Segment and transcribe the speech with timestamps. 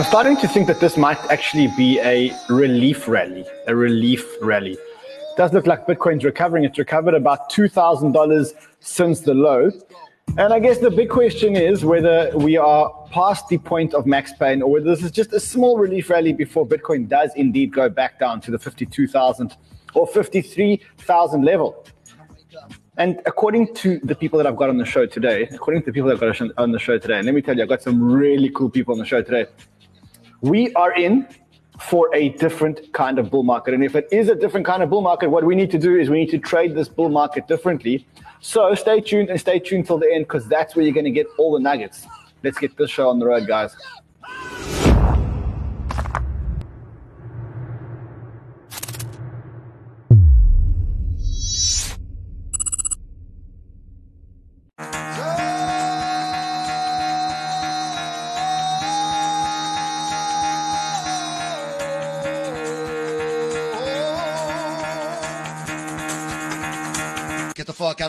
[0.00, 4.72] I'm starting to think that this might actually be a relief rally, a relief rally.
[4.72, 6.64] It does look like Bitcoin's recovering.
[6.64, 9.70] It's recovered about $2,000 since the low.
[10.38, 14.32] And I guess the big question is whether we are past the point of max
[14.32, 17.90] pain or whether this is just a small relief rally before Bitcoin does indeed go
[17.90, 19.54] back down to the 52,000
[19.92, 21.86] or 53,000 level.
[22.96, 25.92] And according to the people that I've got on the show today, according to the
[25.92, 27.82] people that I've got on the show today, and let me tell you, I've got
[27.82, 29.44] some really cool people on the show today
[30.40, 31.28] we are in
[31.80, 33.74] for a different kind of bull market.
[33.74, 35.96] And if it is a different kind of bull market, what we need to do
[35.96, 38.06] is we need to trade this bull market differently.
[38.40, 41.10] So stay tuned and stay tuned till the end because that's where you're going to
[41.10, 42.06] get all the nuggets.
[42.42, 43.76] Let's get this show on the road, guys.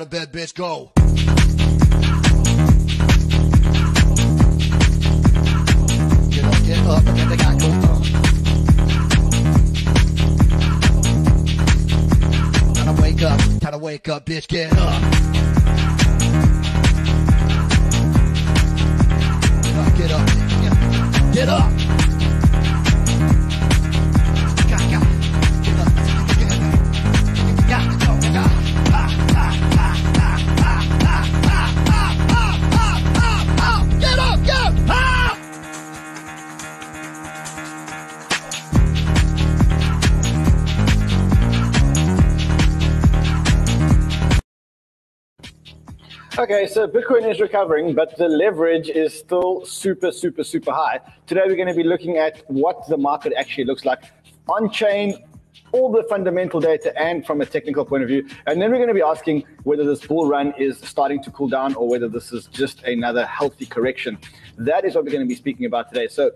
[0.02, 0.56] Out of bed, bitch.
[0.56, 0.92] Go.
[6.30, 8.04] Get up, get up, get the guy go up.
[12.76, 14.48] Time to wake up, time to wake up, bitch.
[14.48, 15.02] Get up.
[19.98, 21.81] Get up, get up, get up.
[46.52, 51.00] Okay, so Bitcoin is recovering, but the leverage is still super, super, super high.
[51.26, 54.04] Today, we're going to be looking at what the market actually looks like
[54.50, 55.24] on chain,
[55.72, 58.28] all the fundamental data, and from a technical point of view.
[58.48, 61.48] And then we're going to be asking whether this bull run is starting to cool
[61.48, 64.18] down or whether this is just another healthy correction.
[64.58, 66.10] That is what we're going to be speaking about today.
[66.10, 66.32] So,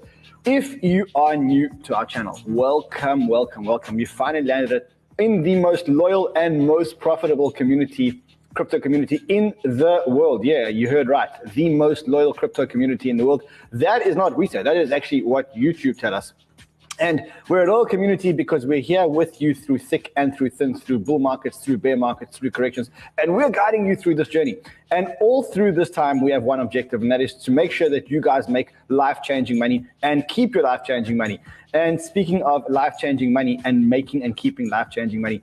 [0.45, 3.99] if you are new to our channel, welcome, welcome, welcome.
[3.99, 8.23] You finally landed it in the most loyal and most profitable community
[8.55, 10.43] crypto community in the world.
[10.43, 11.29] Yeah, you heard right.
[11.53, 13.43] The most loyal crypto community in the world.
[13.71, 14.63] That is not we say.
[14.63, 16.33] That is actually what YouTube tell us.
[16.97, 20.79] And we're a loyal community because we're here with you through thick and through thin,
[20.79, 22.89] through bull markets, through bear markets, through corrections.
[23.17, 24.55] And we're guiding you through this journey.
[24.91, 27.89] And all through this time, we have one objective, and that is to make sure
[27.89, 31.41] that you guys make life changing money and keep your life changing money.
[31.73, 35.41] And speaking of life changing money and making and keeping life changing money,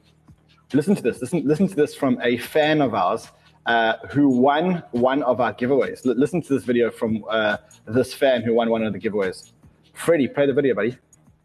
[0.75, 1.21] listen to this.
[1.21, 3.29] Listen, listen to this from a fan of ours
[3.67, 6.07] uh, who won one of our giveaways.
[6.07, 9.53] L- listen to this video from uh, this fan who won one of the giveaways.
[9.95, 10.97] Freddie, play the video, buddy.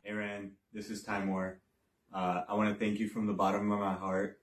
[0.03, 0.51] Hey, Ran.
[0.73, 1.59] This is Timor.
[2.13, 4.39] Uh, I want to thank you from the bottom of my heart.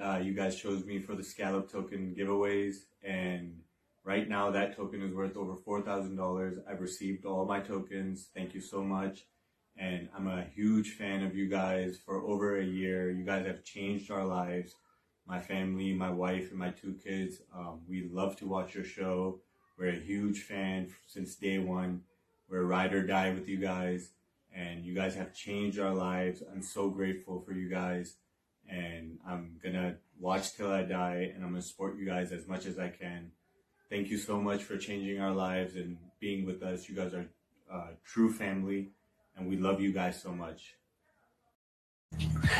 [0.00, 3.58] Uh, you guys chose me for the Scallop token giveaways, and
[4.04, 6.58] right now that token is worth over $4,000.
[6.70, 8.28] I've received all my tokens.
[8.32, 9.24] Thank you so much
[9.78, 13.10] and I'm a huge fan of you guys for over a year.
[13.10, 14.74] You guys have changed our lives.
[15.26, 17.42] My family, my wife, and my two kids.
[17.54, 19.40] Um, we love to watch your show.
[19.78, 22.02] We're a huge fan since day one.
[22.50, 24.10] We're ride or die with you guys,
[24.54, 26.42] and you guys have changed our lives.
[26.50, 28.16] I'm so grateful for you guys,
[28.68, 32.66] and I'm gonna watch till I die, and I'm gonna support you guys as much
[32.66, 33.30] as I can.
[33.90, 36.88] Thank you so much for changing our lives and being with us.
[36.88, 37.26] You guys are
[37.70, 38.90] uh, true family
[39.38, 40.74] and we love you guys so much.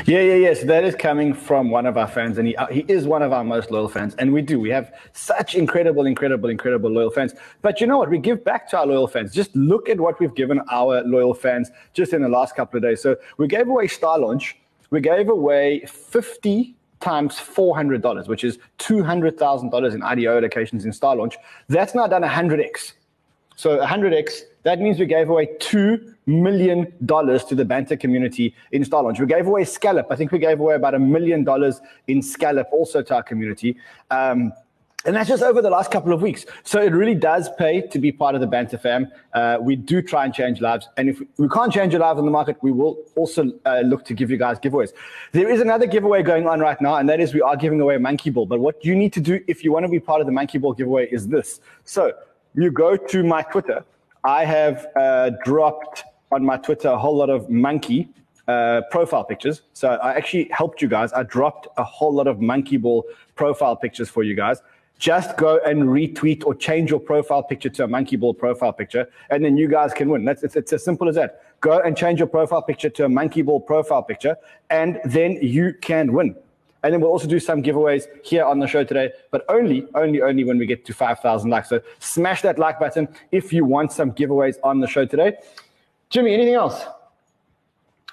[0.05, 0.35] Yeah, yeah, yeah.
[0.35, 0.63] yes.
[0.63, 3.33] That is coming from one of our fans, and he uh, he is one of
[3.33, 4.15] our most loyal fans.
[4.15, 4.59] And we do.
[4.59, 7.33] We have such incredible, incredible, incredible loyal fans.
[7.61, 8.09] But you know what?
[8.09, 9.33] We give back to our loyal fans.
[9.33, 12.83] Just look at what we've given our loyal fans just in the last couple of
[12.83, 13.01] days.
[13.01, 14.57] So we gave away Star Launch.
[14.91, 21.37] We gave away fifty times $400, which is $200,000 in IDO allocations in Star Launch.
[21.69, 22.91] That's now done 100x.
[23.55, 29.03] So 100x, that means we gave away $2 million to the Banter community in Star
[29.03, 29.19] Launch.
[29.19, 30.07] We gave away Scallop.
[30.09, 33.77] I think we gave away about a million dollars in Scallop also to our community.
[34.11, 34.51] Um,
[35.05, 36.45] and that's just over the last couple of weeks.
[36.63, 39.07] So it really does pay to be part of the Banter fam.
[39.33, 40.89] Uh, we do try and change lives.
[40.97, 44.03] And if we can't change your lives in the market, we will also uh, look
[44.05, 44.91] to give you guys giveaways.
[45.31, 47.95] There is another giveaway going on right now, and that is we are giving away
[47.95, 48.45] a monkey ball.
[48.45, 50.57] But what you need to do if you want to be part of the monkey
[50.57, 51.61] ball giveaway is this.
[51.85, 52.11] So
[52.53, 53.85] you go to my Twitter,
[54.23, 58.09] I have uh, dropped on my Twitter a whole lot of monkey
[58.47, 59.61] uh, profile pictures.
[59.73, 61.13] So I actually helped you guys.
[61.13, 63.05] I dropped a whole lot of monkey ball
[63.35, 64.61] profile pictures for you guys.
[64.99, 69.09] just go and retweet or change your profile picture to a monkey ball profile picture,
[69.29, 70.25] and then you guys can win.
[70.25, 71.41] That's it's, it's as simple as that.
[71.61, 74.35] Go and change your profile picture to a monkey ball profile picture,
[74.69, 76.35] and then you can win.
[76.83, 80.21] And then we'll also do some giveaways here on the show today, but only, only,
[80.21, 81.69] only when we get to 5,000 likes.
[81.69, 85.37] So smash that like button if you want some giveaways on the show today.
[86.09, 86.81] Jimmy, anything else?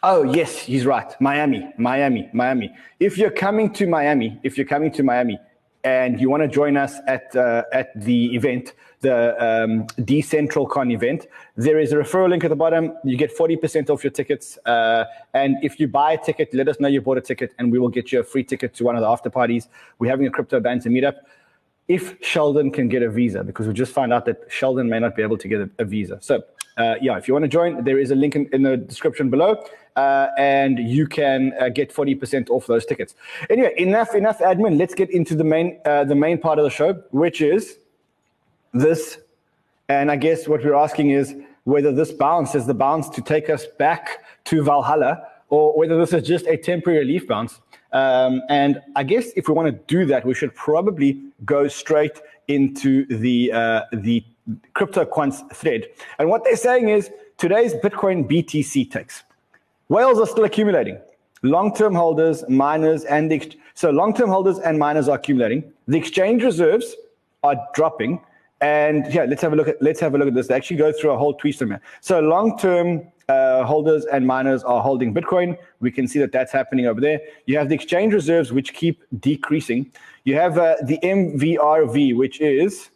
[0.02, 1.14] Oh, yes, he's right.
[1.20, 2.74] Miami, Miami, Miami.
[3.00, 5.38] If you're coming to Miami, if you're coming to Miami
[5.86, 11.28] and you want to join us at, uh, at the event, the um, DecentralCon event,
[11.54, 12.92] there is a referral link at the bottom.
[13.04, 14.58] You get 40% off your tickets.
[14.66, 17.70] Uh, and if you buy a ticket, let us know you bought a ticket and
[17.70, 19.68] we will get you a free ticket to one of the after parties.
[20.00, 21.18] We're having a crypto banter meetup
[21.86, 25.14] if Sheldon can get a visa, because we just found out that Sheldon may not
[25.14, 26.18] be able to get a, a visa.
[26.20, 26.42] So,
[26.76, 29.30] uh, yeah, if you want to join, there is a link in, in the description
[29.30, 29.64] below,
[29.96, 33.14] uh, and you can uh, get 40% off those tickets.
[33.48, 34.78] Anyway, enough, enough admin.
[34.78, 37.78] Let's get into the main, uh, the main part of the show, which is
[38.74, 39.18] this.
[39.88, 41.34] And I guess what we're asking is
[41.64, 46.12] whether this bounce is the bounce to take us back to Valhalla, or whether this
[46.12, 47.60] is just a temporary relief bounce.
[47.92, 52.20] Um, and I guess if we want to do that, we should probably go straight
[52.48, 54.22] into the uh, the
[54.74, 55.86] CryptoQuant's thread.
[56.18, 59.24] And what they're saying is today's Bitcoin BTC ticks.
[59.88, 60.98] Whales are still accumulating.
[61.42, 65.72] Long-term holders, miners, and the so long-term holders and miners are accumulating.
[65.86, 66.96] The exchange reserves
[67.42, 68.20] are dropping.
[68.62, 70.48] And yeah, let's have a look at let's have a look at this.
[70.48, 71.80] They actually go through a whole tweet from here.
[72.00, 75.58] So long-term uh, holders and miners are holding Bitcoin.
[75.80, 77.20] We can see that that's happening over there.
[77.46, 79.92] You have the exchange reserves, which keep decreasing.
[80.24, 82.90] You have uh, the MVRV, which is,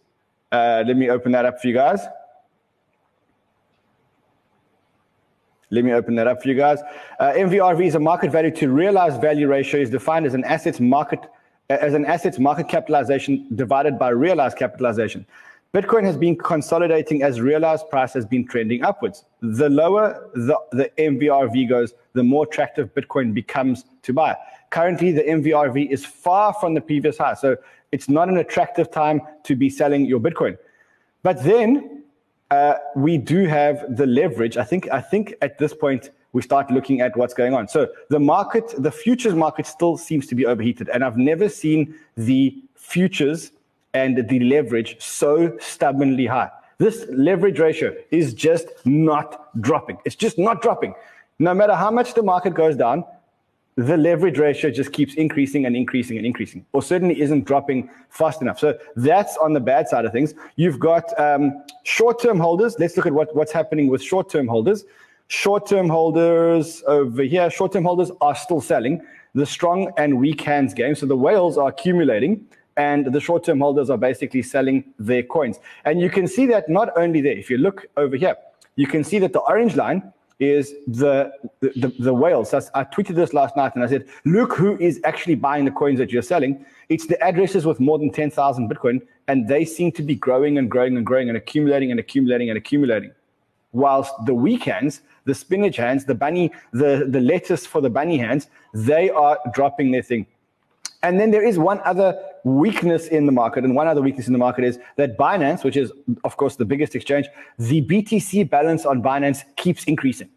[0.52, 2.00] uh, let me open that up for you guys.
[5.70, 6.80] Let me open that up for you guys.
[7.20, 10.80] Uh, MVRV is a market value to realized value ratio is defined as an asset's
[10.80, 11.20] market
[11.68, 15.24] as an asset's market capitalization divided by realized capitalization.
[15.72, 19.24] Bitcoin has been consolidating as realized price has been trending upwards.
[19.40, 24.36] The lower the, the MVRV goes, the more attractive Bitcoin becomes to buy.
[24.70, 27.34] Currently, the MVRV is far from the previous high.
[27.34, 27.56] So
[27.92, 30.58] it's not an attractive time to be selling your Bitcoin.
[31.22, 32.02] But then
[32.50, 34.56] uh, we do have the leverage.
[34.56, 37.68] I think, I think at this point, we start looking at what's going on.
[37.68, 40.88] So the market, the futures market still seems to be overheated.
[40.88, 43.52] And I've never seen the futures
[43.94, 46.50] and the leverage so stubbornly high.
[46.78, 49.98] This leverage ratio is just not dropping.
[50.04, 50.94] It's just not dropping.
[51.38, 53.04] No matter how much the market goes down,
[53.76, 58.42] the leverage ratio just keeps increasing and increasing and increasing, or certainly isn't dropping fast
[58.42, 58.58] enough.
[58.58, 60.34] So that's on the bad side of things.
[60.56, 62.76] You've got um, short term holders.
[62.78, 64.84] Let's look at what, what's happening with short term holders.
[65.28, 69.00] Short term holders over here, short term holders are still selling
[69.34, 70.94] the strong and weak hands game.
[70.94, 72.46] So the whales are accumulating
[72.76, 75.58] and the short term holders are basically selling their coins.
[75.84, 78.36] And you can see that not only there, if you look over here,
[78.76, 82.52] you can see that the orange line is the the, the whales.
[82.54, 85.98] I tweeted this last night and I said, look who is actually buying the coins
[85.98, 86.64] that you're selling.
[86.88, 90.70] It's the addresses with more than 10,000 Bitcoin, and they seem to be growing and
[90.70, 93.12] growing and growing and accumulating and accumulating and accumulating.
[93.72, 98.18] Whilst the weak hands, the spinach hands, the bunny, the, the lettuce for the bunny
[98.18, 100.26] hands, they are dropping their thing.
[101.02, 104.32] And then there is one other weakness in the market, and one other weakness in
[104.32, 105.92] the market is that Binance, which is
[106.24, 107.26] of course the biggest exchange,
[107.58, 110.28] the BTC balance on Binance keeps increasing.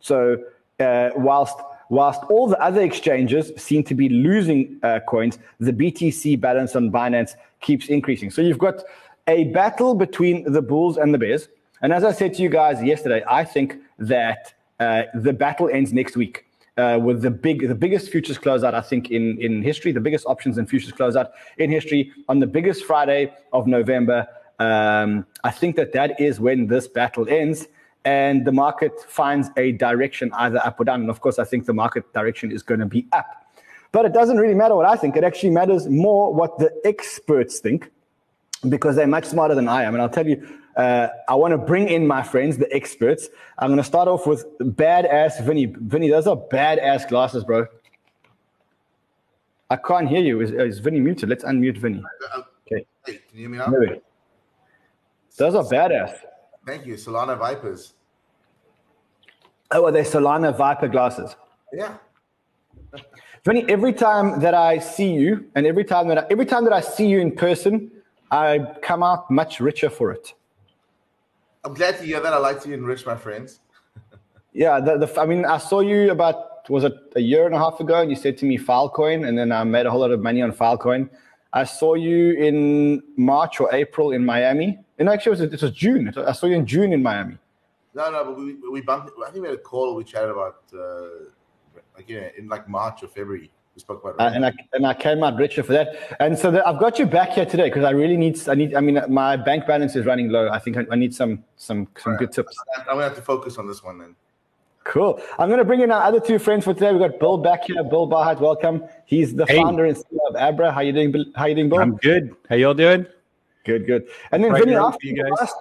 [0.00, 0.38] So
[0.78, 1.56] uh, whilst
[1.88, 6.90] whilst all the other exchanges seem to be losing uh, coins, the BTC balance on
[6.90, 8.30] Binance keeps increasing.
[8.30, 8.82] So you've got
[9.26, 11.48] a battle between the bulls and the bears.
[11.82, 15.92] And as I said to you guys yesterday, I think that uh, the battle ends
[15.92, 19.92] next week uh, with the big, the biggest futures closeout I think in in history,
[19.92, 24.26] the biggest options and futures closeout in history on the biggest Friday of November.
[24.58, 27.66] Um, I think that that is when this battle ends
[28.04, 31.00] and the market finds a direction either up or down.
[31.00, 33.26] And of course, I think the market direction is going to be up.
[33.92, 35.16] But it doesn't really matter what I think.
[35.16, 37.90] It actually matters more what the experts think
[38.68, 39.94] because they're much smarter than I am.
[39.94, 43.28] And I'll tell you uh, I want to bring in my friends, the experts.
[43.58, 45.66] I'm going to start off with badass Vinny.
[45.66, 47.66] Vinny, those are badass glasses, bro.
[49.70, 50.40] I can't hear you.
[50.40, 51.28] Is, is Vinny muted?
[51.28, 52.02] Let's unmute Vinny.
[52.66, 52.86] Okay.
[53.06, 53.66] Hey, can you hear me now?
[53.66, 54.00] No.
[55.36, 56.18] Those are badass.
[56.66, 56.94] Thank you.
[56.94, 57.94] Solana Vipers.
[59.70, 61.34] Oh, are they Solana Viper glasses?
[61.72, 61.96] Yeah.
[63.44, 66.72] Vinny, every time that I see you, and every time that I, every time that
[66.72, 67.90] I see you in person,
[68.30, 70.34] I come out much richer for it.
[71.64, 72.32] I'm glad to hear that.
[72.32, 73.60] I like to enrich my friends.
[74.52, 77.58] yeah, the, the, I mean, I saw you about was it a year and a
[77.58, 80.12] half ago, and you said to me Filecoin, and then I made a whole lot
[80.12, 81.08] of money on Filecoin.
[81.52, 84.78] I saw you in March or April in Miami.
[84.98, 86.12] And actually, it was, it was June.
[86.16, 87.36] I saw you in June in Miami.
[87.94, 89.10] No, no, but we we bumped.
[89.26, 89.94] I think we had a call.
[89.94, 91.26] We chatted about uh,
[91.96, 93.50] like yeah, in like March or February.
[93.74, 94.20] We spoke about.
[94.20, 96.16] Uh, and I and I came out richer for that.
[96.20, 98.74] And so the, I've got you back here today because I really need I need
[98.74, 100.50] I mean my bank balance is running low.
[100.50, 102.56] I think I, I need some some some good tips.
[102.78, 104.14] I'm gonna have to focus on this one then.
[104.84, 105.20] Cool.
[105.38, 106.90] I'm going to bring in our other two friends for today.
[106.90, 107.84] We've got Bill back here.
[107.84, 108.82] Bill Barhydt, welcome.
[109.06, 109.56] He's the Hey.
[109.58, 110.72] founder and CEO of Abra.
[110.72, 111.12] How you doing?
[111.12, 111.24] Bill?
[111.36, 111.78] How you doing, Bill?
[111.80, 112.34] I'm good.
[112.48, 113.06] How y'all doing?
[113.64, 114.08] Good, good.
[114.32, 115.38] And then Right Vinny, after for you the, guys.
[115.40, 115.56] last,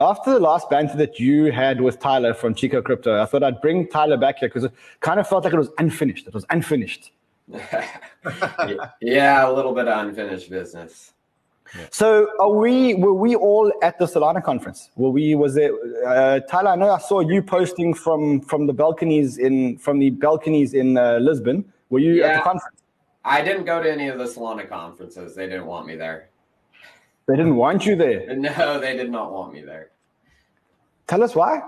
[0.00, 3.60] after the last banter that you had with Tyler from Chico Crypto, I thought I'd
[3.60, 6.26] bring Tyler back here because it kind of felt like it was unfinished.
[6.26, 7.12] It was unfinished.
[9.00, 11.12] yeah, a little bit of unfinished business.
[11.90, 12.94] So, are we?
[12.94, 14.90] Were we all at the Solana conference?
[14.96, 15.34] Were we?
[15.34, 15.72] Was it
[16.06, 16.70] uh, Tyler?
[16.70, 20.96] I know I saw you posting from from the balconies in from the balconies in
[20.96, 21.64] uh, Lisbon.
[21.90, 22.82] Were you at the conference?
[23.24, 25.34] I didn't go to any of the Solana conferences.
[25.34, 26.28] They didn't want me there.
[27.26, 28.36] They didn't want you there.
[28.36, 29.90] No, they did not want me there.
[31.06, 31.60] Tell us why.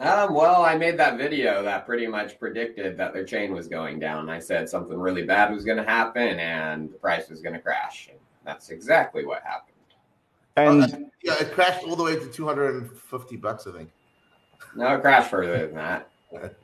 [0.00, 4.00] Um, well, I made that video that pretty much predicted that their chain was going
[4.00, 4.28] down.
[4.28, 7.60] I said something really bad was going to happen and the price was going to
[7.60, 8.08] crash.
[8.10, 9.70] And that's exactly what happened.
[10.56, 13.90] And Uh, yeah, it crashed all the way to 250 bucks, I think.
[14.74, 16.10] No, it crashed further than that.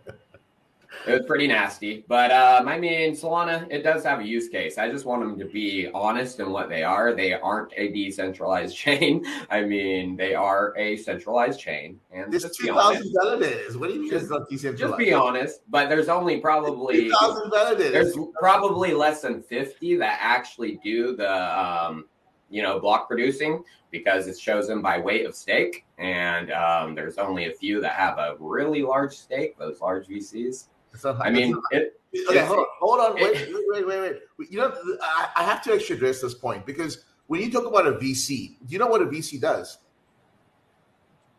[1.07, 4.77] It was pretty nasty, but um, I mean, Solana, it does have a use case.
[4.77, 7.15] I just want them to be honest in what they are.
[7.15, 9.25] They aren't a decentralized chain.
[9.51, 13.15] I mean, they are a centralized chain, and There's just 2,000 honest.
[13.17, 13.77] validators.
[13.77, 15.61] What do you mean it's not Just be honest.
[15.69, 17.93] But there's only probably 2,000 validators.
[17.93, 22.05] there's probably less than 50 that actually do the um,
[22.51, 27.47] you know block producing because it's chosen by weight of stake and um, there's only
[27.47, 30.67] a few that have a really large stake those large vcs
[31.05, 31.97] not- i mean it,
[32.29, 34.51] Okay, hold on, hold on, wait, wait, wait, wait, wait.
[34.51, 37.87] You know, I, I have to actually address this point because when you talk about
[37.87, 39.79] a VC, do you know what a VC does?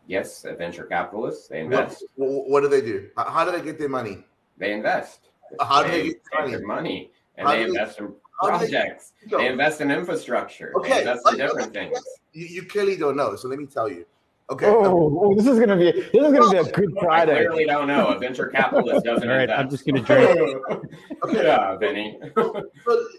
[0.08, 3.08] yes a venture capitalists they What, invest what do they do?
[3.16, 4.24] How- do they get their money?
[4.58, 5.28] they invest
[5.60, 6.50] uh, How do they get take money?
[6.52, 9.90] their money and How they do they- invest in do they- projects they invest in
[9.90, 11.98] infrastructure Okay, they invest in different things
[12.32, 14.04] You, you clearly don't know, so let me tell you.
[14.50, 17.32] Okay, oh, oh, this is gonna be this is gonna be a good Friday.
[17.32, 17.46] i Friday.
[17.46, 20.58] clearly don't know a venture capitalist doesn't All right, invest I'm just gonna drink.
[21.24, 21.44] okay.
[21.44, 22.18] yeah Vinny.
[22.36, 22.62] so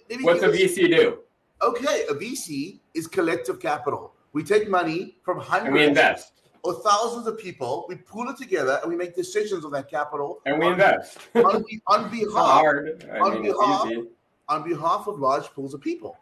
[0.09, 1.19] let What's a VC do?
[1.61, 4.13] Okay, a VC is collective capital.
[4.33, 6.31] We take money from And we hundreds invest.
[6.63, 10.41] or thousands of people, we pool it together, and we make decisions on that capital
[10.45, 11.17] And we on, invest.
[11.35, 13.05] on, on behalf hard.
[13.11, 14.03] I on mean, behalf- easy.
[14.49, 16.17] on behalf of large pools of people.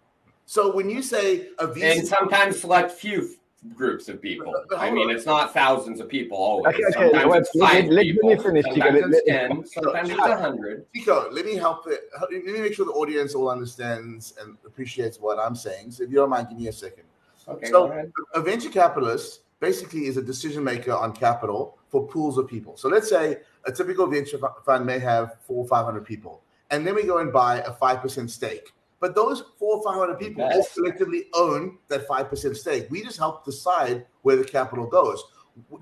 [0.45, 3.35] So when you say a VC, And sometimes select few
[3.75, 4.51] groups of people.
[4.51, 6.73] But- but I mean, it's not thousands of people always.
[6.73, 8.29] Okay, okay, Sometimes wait, it's five let- let people.
[8.29, 9.65] me finish, Sometimes Let- it's let- ten.
[9.65, 10.85] Sometimes it's a hundred.
[10.95, 12.09] Nico, let me help it.
[12.19, 15.91] Let me make sure the audience all understands and appreciates what I'm saying.
[15.91, 17.03] So if you don't mind, give me a second.
[17.47, 18.11] Okay, So- go ahead.
[18.33, 22.77] A venture capitalist basically is a decision maker on capital for pools of people.
[22.77, 26.41] So let's say a typical venture fund may have four or 500 people,
[26.71, 28.73] and then we go and buy a 5% stake.
[29.01, 32.87] But those four or 500 people all collectively own that 5% stake.
[32.89, 35.21] We just help decide where the capital goes.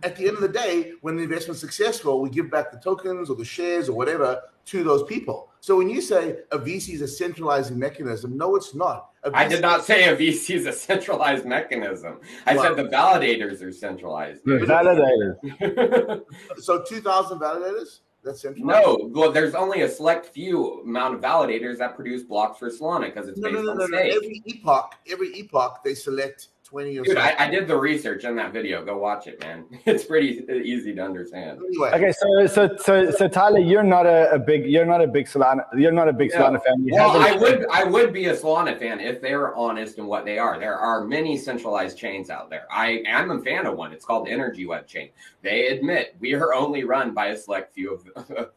[0.01, 3.29] At the end of the day, when the investment's successful, we give back the tokens
[3.29, 5.49] or the shares or whatever to those people.
[5.59, 9.09] So when you say a VC is a centralizing mechanism, no, it's not.
[9.33, 12.21] I did not say a VC is a centralized mechanism.
[12.45, 14.45] I Well- said the validators are centralized.
[14.45, 16.23] The validators.
[16.61, 17.99] So 2,000 validators?
[18.23, 22.69] That's no, well, there's only a select few amount of validators that produce blocks for
[22.69, 23.97] Solana because it's No, based no, no, on no, no.
[23.97, 27.17] Every epoch, every epoch, they select 20 or Dude.
[27.17, 28.85] I, I did the research in that video.
[28.85, 29.65] Go watch it, man.
[29.85, 31.59] It's pretty easy to understand.
[31.65, 35.07] Anyway, Okay, so so so so Tyler, you're not a, a big you're not a
[35.07, 36.41] big Solana you're not a big Yeah.
[36.41, 36.85] Solana fan.
[36.85, 40.05] You Well, I would I would be a Solana fan if they were honest in
[40.05, 40.59] what they are.
[40.59, 42.67] There are many centralized chains out there.
[42.71, 43.91] I am a fan of one.
[43.91, 45.09] It's called Energy Web Chain.
[45.41, 48.03] They admit we are only run by a select few of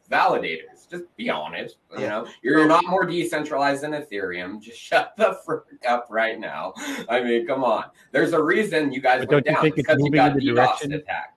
[0.11, 0.89] validators.
[0.89, 1.77] Just be honest.
[1.97, 4.61] You know, you're, you're not more decentralized than Ethereum.
[4.61, 6.73] Just shut the frick up right now.
[7.09, 7.85] I mean, come on.
[8.13, 10.15] There's a reason you guys But went don't you down think it's because you moving
[10.17, 11.29] got in the DDoS direction- attacked.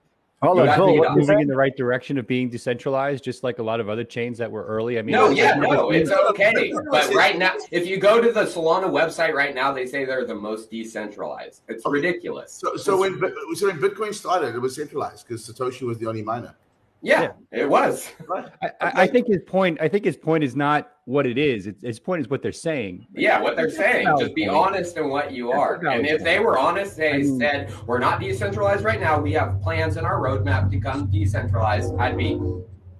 [0.43, 1.15] Hold on, got Bill, beat what up.
[1.15, 4.03] you moving in the right direction of being decentralized, just like a lot of other
[4.03, 4.99] chains that were early.
[4.99, 6.71] I mean, No, yeah, no, it's okay.
[6.91, 10.27] But right now, if you go to the Solana website right now, they say they're
[10.27, 11.63] the most decentralized.
[11.67, 11.91] It's Okay.
[11.91, 12.51] ridiculous.
[12.53, 13.19] so, so when
[13.55, 16.53] so when Bitcoin started, it was centralized because Satoshi was the only miner.
[17.01, 18.09] Yeah, it was.
[18.33, 18.71] I, I
[19.03, 19.79] I think his point.
[19.81, 21.67] I think his point is not what it is.
[21.67, 23.07] It's, his point is what they're saying.
[23.13, 24.07] Yeah, what they're saying.
[24.19, 24.57] Just be point.
[24.57, 25.87] honest in what you That's are.
[25.87, 29.19] And if they were honest, they I mean- said, we're not decentralized right now.
[29.19, 31.93] We have plans in our roadmap to become decentralized.
[31.97, 32.39] I'd be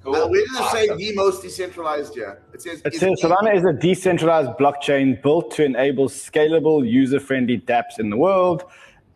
[0.04, 0.16] Cool.
[0.16, 2.42] Uh, where does it say the most decentralized here?
[2.54, 6.90] It says It is says the- Solana is a decentralized blockchain built to enable scalable,
[6.90, 8.64] user-friendly dApps in the world.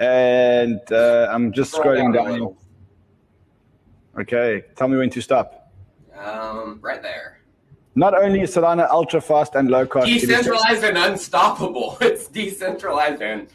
[0.02, 2.32] And uh, I'm just scrolling down down.
[2.34, 2.58] little.
[4.20, 5.72] Okay, tell me when to stop.
[6.18, 7.40] Um, right there.
[7.96, 11.98] Not only is Solana ultra fast and low cost, Decentralized and unstoppable.
[12.02, 13.48] It's decentralized and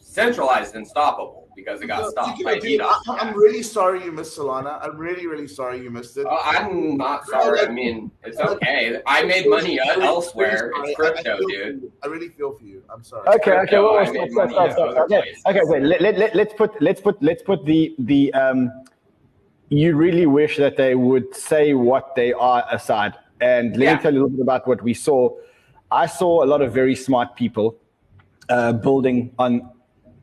[0.00, 2.94] centralized and stoppable because it got So, stopped by know, dude, DDoS.
[3.08, 4.78] I- I'm really sorry you missed Solana.
[4.82, 6.26] I'm really, really sorry you missed it.
[6.26, 7.60] Uh, I'm not sorry.
[7.60, 9.00] I mean, it's okay.
[9.06, 10.72] I made money elsewhere.
[10.76, 10.88] It's.
[10.88, 11.92] I- I crypto, dude.
[12.02, 12.82] I really feel for you.
[12.92, 13.26] I'm sorry.
[13.36, 14.96] Okay, okay, well, I stop, stop, stop, stop.
[15.10, 15.82] Okay, okay, wait.
[15.82, 18.70] Let, let, let, let's put let's put let's put the the um.
[19.70, 23.94] You really wish that they would say what they are aside, and let Yeah.
[23.96, 25.30] me tell you a little bit about what we saw.
[25.90, 27.76] I saw a lot of very smart people
[28.48, 29.70] uh, building on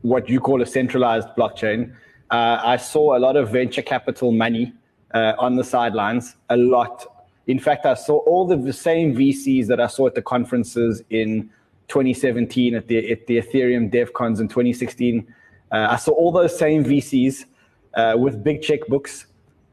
[0.02, 1.92] what you call a centralized blockchain.
[2.30, 4.72] Uh, I saw a lot of venture capital money
[5.14, 7.06] uh, on the sidelines, a lot.
[7.46, 11.48] In fact, I saw all the, same VCs that I saw at the conferences in
[11.88, 15.26] 2017 at the, at the Ethereum DevCons in 2016.
[15.70, 17.44] Uh, I saw all those same VCs
[17.94, 19.26] uh, with big checkbooks,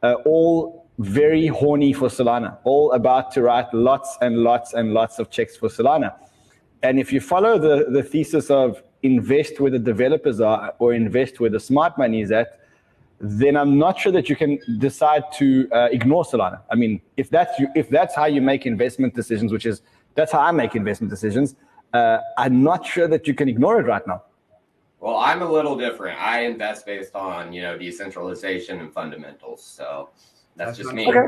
[0.03, 5.17] uh, all very horny for Solana, all about to write lots and lots and lots
[5.17, 6.13] of checks for Solana.
[6.83, 11.39] And if you follow the, the thesis of invest where the developers are or invest
[11.39, 12.59] where the smart money is at,
[13.19, 16.61] then I'm not sure that you can decide to uh, ignore Solana.
[16.69, 19.81] I mean, if that's you, if that's how you make investment decisions, which is
[20.15, 21.55] that's how I make investment decisions,
[21.93, 24.23] uh, I'm not sure that you can ignore it right now.
[25.03, 26.17] Well, I'm a little different.
[26.17, 29.61] I invest based on you know decentralization and fundamentals.
[29.61, 30.09] So
[30.55, 31.05] that's That's just me.
[31.09, 31.27] Okay.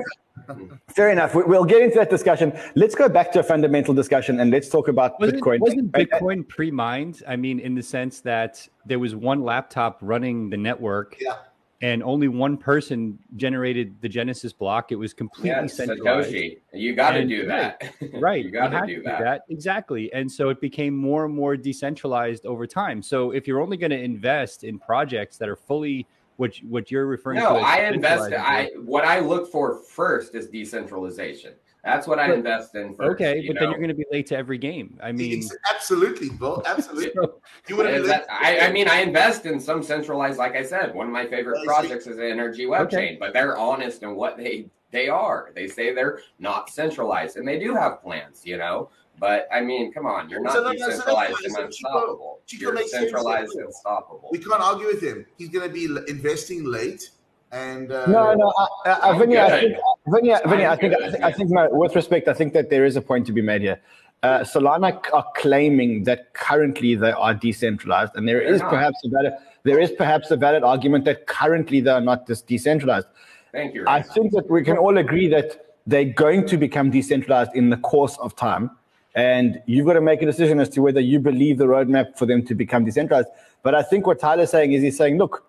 [0.87, 1.35] Fair enough.
[1.35, 2.57] We- We'll get into that discussion.
[2.75, 5.59] Let's go back to a fundamental discussion and let's talk about Wasn't, Bitcoin.
[5.59, 7.21] wasn't And- and- Bitcoin pre-mined?
[7.27, 11.35] I mean, in the sense that there was one laptop running the network, Yeah.
[11.85, 14.91] And only one person generated the Genesis block.
[14.91, 16.31] It was completely it's centralized.
[16.31, 16.57] Satoshi.
[16.73, 17.93] You got to do that.
[18.11, 18.43] Right.
[18.43, 19.41] you got to do that.
[19.49, 20.11] Exactly.
[20.11, 23.03] And so it became more and more decentralized over time.
[23.03, 27.05] So if you're only going to invest in projects that are fully what what you're
[27.05, 28.33] referring No, to as I invest.
[28.33, 31.53] I what I look for first is decentralization.
[31.85, 33.11] That's what I But- invest in first.
[33.21, 34.99] okay, you but then you're going to be late to every game.
[35.03, 36.63] I mean, It's- absolutely, Bill.
[36.65, 37.11] Absolutely.
[37.15, 40.39] so- You would have that- I, I mean, I invest in some centralized.
[40.39, 43.09] Like I said, one of my favorite projects is the Energy Web Okay.
[43.09, 45.51] Chain, but they're honest in what they they are.
[45.53, 48.41] They say they're not centralized, and they do have plans.
[48.45, 51.51] You know, but I mean, come on, you're not So no, no, so decentralized and
[51.53, 52.39] So Chico- unstoppable.
[52.47, 54.29] Chico you're centralized and unstoppable.
[54.31, 55.25] We can't argue with him.
[55.37, 57.09] He's going to be investing late,
[57.55, 58.53] and uh, No, no,
[58.85, 62.27] I, I, Vinny, I think, Vinny, Vinny, I think, I I think, no, with respect,
[62.27, 63.79] I think that there is a point to be made here.
[64.23, 69.33] Uh, Solana are claiming that currently they are decentralized, and there is perhaps a valid,
[69.63, 73.07] there is perhaps a valid argument that currently they are not this decentralized.
[73.51, 73.85] Thank you.
[73.87, 77.77] I think that we can all agree that they're going to become decentralized in the
[77.77, 78.71] course of time.
[79.15, 82.25] And you've got to make a decision as to whether you believe the roadmap for
[82.25, 83.29] them to become decentralized.
[83.63, 85.45] But I think what Tyler's saying is he's saying, look,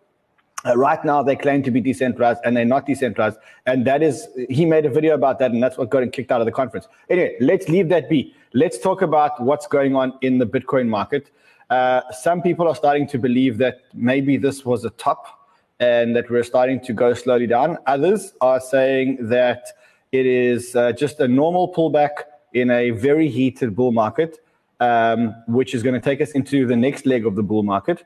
[0.66, 3.38] uh, right now they claim to be decentralized and they're not decentralized.
[3.66, 6.32] And that is, he made a video about that and that's what got him kicked
[6.32, 6.88] out of the conference.
[7.08, 8.34] Anyway, let's leave that be.
[8.52, 11.30] Let's talk about what's going on in the Bitcoin market.
[11.70, 16.30] Uh, some people are starting to believe that maybe this was a top and that
[16.30, 17.76] we're starting to go slowly down.
[17.86, 19.66] Others are saying that
[20.12, 22.22] it is uh, just a normal pullback
[22.54, 24.38] in a very heated bull market,
[24.80, 28.04] um, which is going to take us into the next leg of the bull market.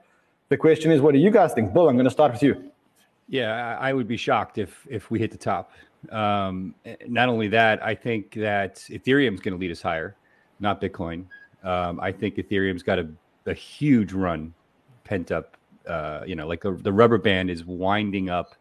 [0.51, 1.73] The question is, what do you guys think?
[1.73, 2.73] Bill, I'm going to start with you.
[3.29, 5.71] Yeah, I would be shocked if if we hit the top.
[6.11, 6.75] Um,
[7.07, 10.17] not only that, I think that Ethereum's going to lead us higher,
[10.59, 11.27] not Bitcoin.
[11.63, 13.09] Um, I think Ethereum's got a,
[13.47, 14.53] a huge run
[15.05, 15.57] pent up.
[15.87, 18.57] Uh, you know, like the, the rubber band is winding up,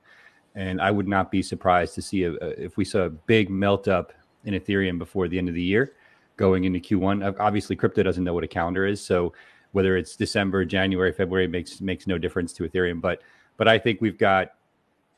[0.54, 3.50] and I would not be surprised to see a, a, if we saw a big
[3.50, 4.14] melt up
[4.46, 5.94] in Ethereum before the end of the year,
[6.38, 7.40] going into Q1.
[7.40, 9.34] Obviously, crypto doesn't know what a calendar is, so
[9.72, 13.02] whether it's December, January, February makes makes no difference to Ethereum.
[13.02, 13.22] But
[13.58, 14.54] but I think we've got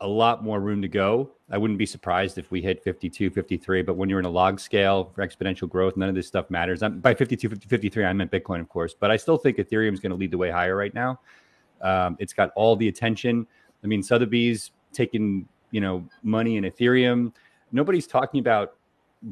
[0.01, 1.31] a lot more room to go.
[1.51, 4.59] I wouldn't be surprised if we hit 52, 53, but when you're in a log
[4.59, 6.81] scale for exponential growth, none of this stuff matters.
[6.81, 9.93] I'm, by 52, 50, 53, I meant Bitcoin, of course, but I still think Ethereum
[9.93, 11.19] is going to lead the way higher right now.
[11.81, 13.45] Um, it's got all the attention.
[13.83, 17.31] I mean, Sotheby's taking, you know, money in Ethereum.
[17.71, 18.77] Nobody's talking about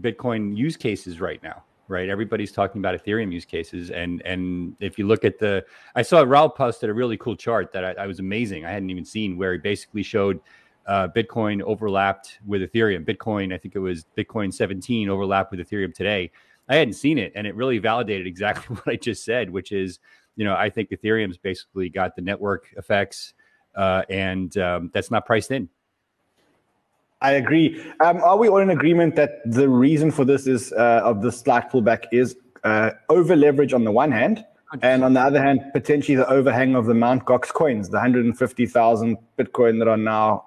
[0.02, 2.08] Bitcoin use cases right now, right?
[2.08, 3.90] Everybody's talking about Ethereum use cases.
[3.90, 7.74] And and if you look at the, I saw Raoul posted a really cool chart
[7.74, 8.66] that I, I was amazing.
[8.66, 10.40] I hadn't even seen where he basically showed
[10.86, 13.06] uh, Bitcoin overlapped with Ethereum.
[13.06, 16.32] Bitcoin, I think it was Bitcoin 17 overlapped with Ethereum today.
[16.68, 20.00] I hadn't seen it, and it really validated exactly what I just said, which is,
[20.36, 23.34] you know, I think Ethereum's basically got the network effects,
[23.76, 25.70] uh, and um, that's not priced in.
[27.22, 27.84] I agree.
[28.00, 31.32] Um, are we all in agreement that the reason for this is uh, of the
[31.32, 34.46] slight pullback is uh, over leverage on the one hand,
[34.82, 39.18] and on the other hand, potentially the overhang of the Mount Gox coins, the 150,000
[39.38, 40.46] Bitcoin that are now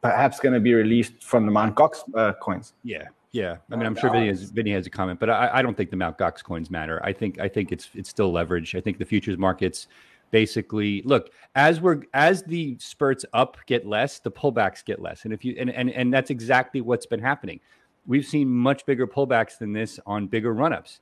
[0.00, 2.72] perhaps going to be released from the Mount Gox uh, coins.
[2.84, 3.56] Yeah, yeah.
[3.70, 5.90] I mean, I'm sure Vinny has, Vinny has a comment, but I, I don't think
[5.90, 7.04] the Mount Gox coins matter.
[7.04, 8.74] I think I think it's it's still leverage.
[8.74, 9.88] I think the futures markets
[10.30, 15.32] basically look as we're as the spurts up get less, the pullbacks get less, and
[15.32, 17.60] if you and and and that's exactly what's been happening.
[18.06, 21.00] We've seen much bigger pullbacks than this on bigger run-ups,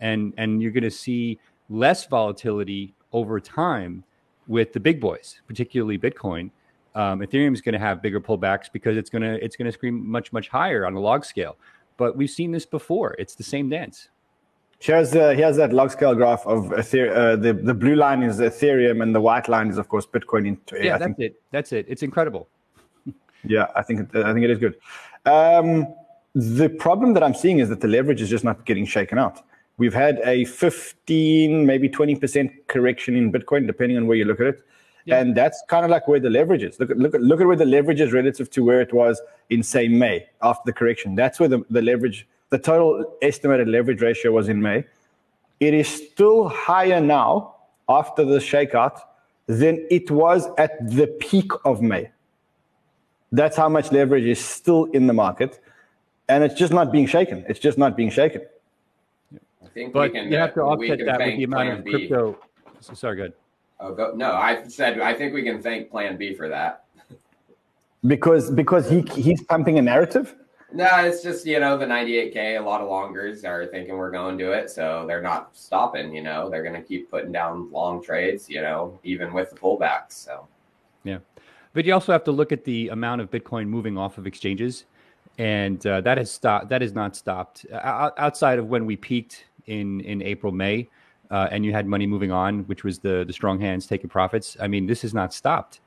[0.00, 4.04] and and you're going to see less volatility over time
[4.46, 6.50] with the big boys, particularly Bitcoin.
[6.94, 9.72] Um, Ethereum is going to have bigger pullbacks because it's going to it's going to
[9.72, 11.56] scream much much higher on a log scale.
[11.98, 13.14] But we've seen this before.
[13.18, 14.08] It's the same dance.
[14.78, 18.38] Here's uh, here's that log scale graph of Ether- uh, the the blue line is
[18.40, 20.46] Ethereum and the white line is of course Bitcoin.
[20.46, 21.40] In, Yeah, I that's think, it.
[21.50, 21.86] That's it.
[21.88, 22.48] It's incredible.
[23.44, 24.74] yeah, I think it- I think it is good.
[25.24, 25.86] Um,
[26.34, 29.42] the problem that I'm seeing is that the leverage is just not getting shaken out.
[29.78, 34.46] We've had a 15, maybe 20% correction in Bitcoin, depending on where you look at
[34.46, 34.62] it.
[35.04, 35.18] Yeah.
[35.20, 36.78] And that's kind of like where the leverage is.
[36.80, 39.20] Look at, look at look at where the leverage is relative to where it was
[39.50, 41.14] in say May after the correction.
[41.14, 44.84] That's where the, the leverage, the total estimated leverage ratio was in May.
[45.60, 47.56] It is still higher now
[47.88, 49.00] after the shakeout
[49.46, 52.10] than it was at the peak of May.
[53.32, 55.60] That's how much leverage is still in the market.
[56.28, 57.44] And it's just not being shaken.
[57.48, 58.42] It's just not being shaken.
[59.64, 60.30] I think But we can.
[60.32, 61.90] you have to uh, offset that with the amount of B.
[61.92, 62.38] crypto.
[62.80, 63.32] so- Sorry, good.
[63.78, 66.84] Oh, go, no, I said I think we can thank Plan B for that.
[68.06, 70.34] Because because he he's pumping a narrative.
[70.76, 72.60] No, it's just you know the 98k.
[72.60, 76.14] A lot of longers are thinking we're going to it, so they're not stopping.
[76.14, 78.50] You know, they're going to keep putting down long trades.
[78.50, 80.12] You know, even with the pullbacks.
[80.12, 80.46] So
[81.02, 81.18] yeah,
[81.72, 84.84] But you also have to look at the amount of Bitcoin moving off of exchanges,
[85.38, 86.68] and uh, that has stopped.
[86.68, 90.90] That has not stopped outside of when we peaked in in April May,
[91.30, 94.58] uh, and you had money moving on, which was the the strong hands taking profits.
[94.60, 95.80] I mean, this has not stopped,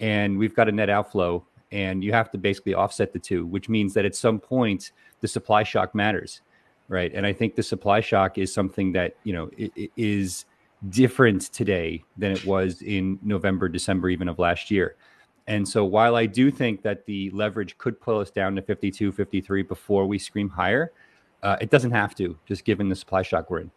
[0.00, 3.68] and we've got a net outflow, and you have to basically offset the two, which
[3.68, 6.42] means that at some point the supply shock matters,
[6.88, 7.10] right?
[7.14, 9.50] And I think the supply shock is something that you know
[9.96, 10.44] is
[10.90, 14.96] different today than it was in November, December, even of last year.
[15.46, 19.10] And so while I do think that the leverage could pull us down to 52,
[19.12, 20.92] 53 before we scream higher,
[21.42, 23.70] uh, it doesn't have to, just given the supply shock we're in.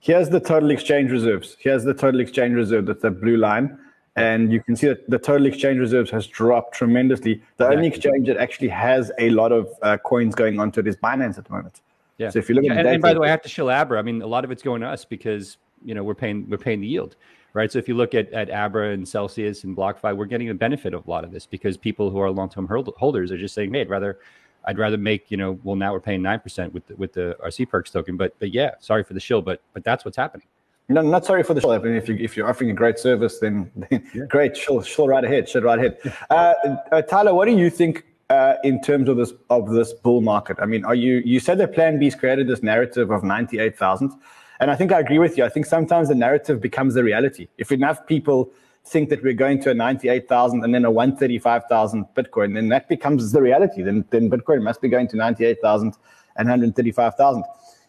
[0.00, 1.56] Here's the total exchange reserves.
[1.60, 2.86] Here's the total exchange reserve.
[2.86, 3.78] That's the blue line.
[4.16, 7.42] And you can see that the total exchange reserves has dropped tremendously.
[7.56, 10.96] The only exchange that actually has a lot of uh, coins going onto it is
[10.96, 11.80] Binance at the moment.
[12.18, 12.30] Yeah.
[12.30, 13.48] So if you look Yeah, at and, the and by the way, I have to
[13.48, 13.98] shill Abra.
[13.98, 16.58] I mean, a lot of it's going to us because you know we're paying we're
[16.58, 17.16] paying the yield,
[17.54, 17.72] right?
[17.72, 20.94] So if you look at at Abra and Celsius and BlockFi, we're getting the benefit
[20.94, 23.72] of a lot of this because people who are long term holders are just saying,
[23.74, 24.18] "Hey, I'd rather."
[24.66, 27.36] I'd rather make, you know, well now we're paying nine percent with the, with the
[27.44, 30.46] RC Perks token, but but yeah, sorry for the shill, but but that's what's happening.
[30.88, 31.72] No, not sorry for the show.
[31.72, 34.24] I mean, if you if you're offering a great service, then, then yeah.
[34.28, 34.56] great.
[34.56, 35.48] Sure, sure, right ahead.
[35.48, 35.98] sure right ahead.
[36.28, 36.52] Uh,
[36.92, 40.58] uh, Tyler, what do you think uh, in terms of this of this bull market?
[40.60, 43.78] I mean, are you you said that Plan B's created this narrative of ninety eight
[43.78, 44.12] thousand,
[44.60, 45.44] and I think I agree with you.
[45.44, 47.48] I think sometimes the narrative becomes the reality.
[47.56, 48.52] If enough people
[48.86, 53.32] think that we're going to a 98,000 and then a 135,000 Bitcoin, then that becomes
[53.32, 53.80] the reality.
[53.80, 55.96] Then, then Bitcoin must be going to 98,000
[56.36, 56.48] and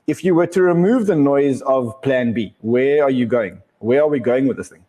[0.08, 3.62] if you were to remove the noise of plan B, where are you going?
[3.80, 4.86] Where are we going with this thing?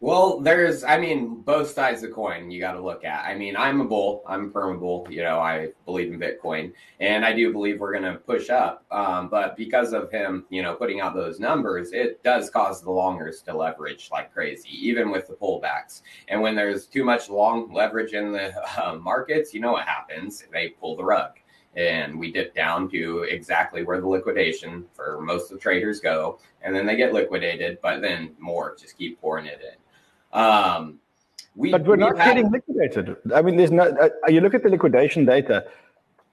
[0.00, 3.24] Well, there's, I mean, both sides of the coin you got to look at.
[3.24, 4.22] I mean, I'm a bull.
[4.26, 5.06] I'm a perma bull.
[5.08, 8.84] You know, I believe in Bitcoin, and I do believe we're going to push up.
[8.90, 12.90] Um, but because of him, you know, putting out those numbers, it does cause the
[12.90, 16.02] longers to leverage like crazy, even with the pullbacks.
[16.28, 18.52] And when there's too much long leverage in the
[18.82, 20.44] uh, markets, you know what happens?
[20.52, 21.38] They pull the rug.
[21.76, 26.38] And we dip down to exactly where the liquidation for most of the traders go,
[26.62, 30.38] and then they get liquidated, but then more just keep pouring it in.
[30.40, 30.98] Um,
[31.54, 33.16] we, But we're not had- getting liquidated.
[33.34, 33.84] I mean, there's no.
[33.84, 35.66] Uh, you look at the liquidation data.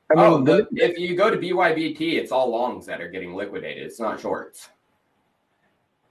[0.09, 3.07] I mean, oh, the, the, if you go to BYBT, it's all longs that are
[3.09, 3.83] getting liquidated.
[3.85, 4.69] It's not shorts.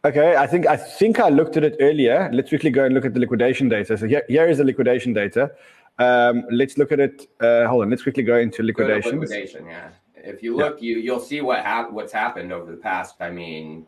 [0.05, 0.37] okay.
[0.37, 2.29] I think I think I looked at it earlier.
[2.33, 3.97] Let's quickly go and look at the liquidation data.
[3.97, 5.53] So here, here is the liquidation data.
[5.99, 7.29] Um, let's look at it.
[7.41, 7.91] Uh, hold on.
[7.91, 9.21] Let's quickly go into liquidations.
[9.21, 9.91] liquidation, yeah.
[10.17, 13.17] If you look, you you'll see what hap- what's happened over the past.
[13.21, 13.87] I mean,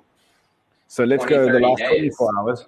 [0.88, 2.16] So let's 20, go the last days.
[2.16, 2.66] 24 hours.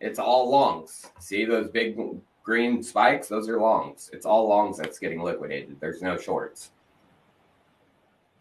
[0.00, 1.06] it's all longs.
[1.20, 1.98] See those big
[2.42, 3.28] green spikes?
[3.28, 4.10] Those are longs.
[4.12, 5.76] It's all longs that's getting liquidated.
[5.80, 6.72] There's no shorts.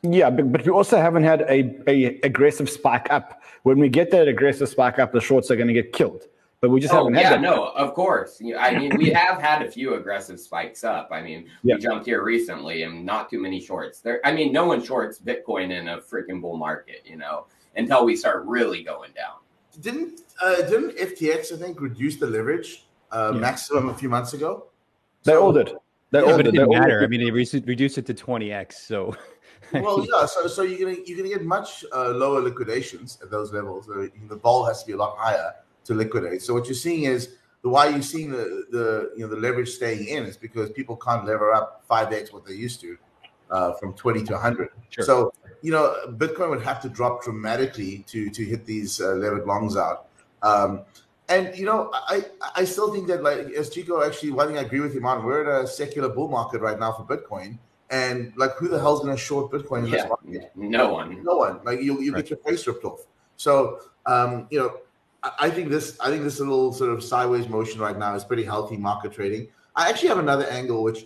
[0.04, 3.44] Yeah, but, but we also haven't had a, a aggressive spike up.
[3.62, 6.26] When we get that aggressive spike up, the shorts are going to get killed
[6.62, 7.42] but we just Oh haven't had yeah, that.
[7.42, 8.40] no, of course.
[8.58, 11.10] I mean, we have had a few aggressive spikes up.
[11.12, 11.76] I mean, Yeah.
[11.76, 14.00] we jumped here recently, and not too many shorts.
[14.00, 18.06] There, I mean, no one shorts Bitcoin in a freaking bull market, you know, until
[18.06, 19.38] we start really going down.
[19.82, 23.40] Didn't uh, didn't FTX I think reduce the leverage uh, Yeah.
[23.40, 24.68] maximum a few months ago?
[25.24, 25.74] They So- all did.
[26.12, 26.48] They Yeah, all did.
[26.48, 27.00] it didn't matter.
[27.00, 27.06] did.
[27.06, 28.74] I mean, they reduced it to 20x.
[28.74, 29.16] So,
[29.74, 30.26] well, yeah.
[30.26, 33.88] So, so you're gonna you're gonna get much uh, lower liquidations at those levels.
[33.88, 35.54] The vol has to be a lot higher
[35.86, 36.42] to liquidate.
[36.42, 39.70] So what you're seeing is the why you're seeing the the you know the leverage
[39.70, 42.98] staying in is because people can't lever up five x what they used to
[43.50, 44.70] uh, from 20 to 100.
[44.90, 45.04] Sure.
[45.06, 49.46] So you know Bitcoin would have to drop dramatically to to hit these uh, levered
[49.46, 50.08] longs out.
[50.42, 50.82] Um,
[51.30, 54.62] and you know, I I still think that like as Chico actually one thing I
[54.62, 57.58] agree with him on, we're in a secular bull market right now for Bitcoin.
[57.90, 60.52] And like who the hell's gonna short Bitcoin in this market?
[60.56, 61.24] no one.
[61.24, 61.60] No one.
[61.64, 62.24] Like you you Right.
[62.24, 63.06] get your face ripped off.
[63.38, 64.78] So um, you know,
[65.24, 68.44] I, think this I think this little sort of sideways motion right now is pretty
[68.44, 69.48] healthy market trading.
[69.76, 71.06] I actually have another angle which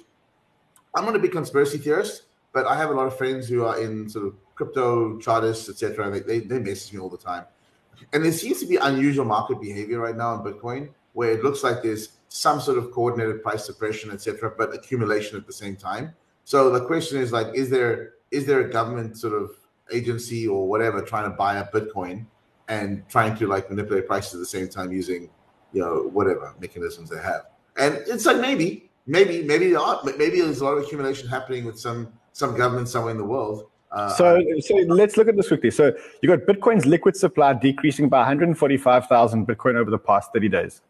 [0.96, 2.24] I'm not a big conspiracy theorist,
[2.54, 6.22] but I have a lot of friends who are in sort of crypto chartists, etc.
[6.22, 7.44] They, they message me all the time.
[8.14, 11.64] And there seems to be unusual market behavior right now in Bitcoin, where it looks
[11.64, 16.14] like there's some sort of coordinated price suppression, etc., but accumulation at the same time.
[16.46, 19.52] So the question is like, is there is there a government sort of
[19.92, 22.26] agency or whatever trying to buy up Bitcoin
[22.68, 25.30] and trying to like manipulate prices at the same time using,
[25.74, 27.44] you know, whatever mechanisms they have?
[27.78, 31.80] And it's like maybe, maybe, maybe are, maybe there's a lot of accumulation happening with
[31.80, 33.70] some some government somewhere in the world.
[33.92, 35.72] Uh, So, so let's look at this quickly.
[35.72, 40.82] So you got Bitcoin's liquid supply decreasing by 145,000 Bitcoin over the past 30 days.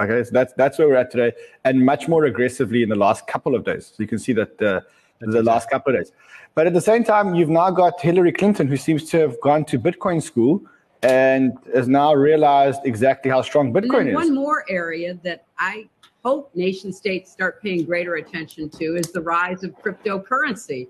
[0.00, 1.32] Okay, so that's that's where we're at today,
[1.64, 3.92] and much more aggressively in the last couple of days.
[3.94, 4.80] So you can see that uh,
[5.20, 6.10] the last couple of days.
[6.56, 9.64] But at the same time, you've now got Hillary Clinton, who seems to have gone
[9.66, 10.62] to Bitcoin school
[11.04, 14.14] and has now realized exactly how strong Bitcoin is.
[14.14, 15.88] one more area that I
[16.24, 20.88] hope nation states start paying greater attention to is the rise of cryptocurrency.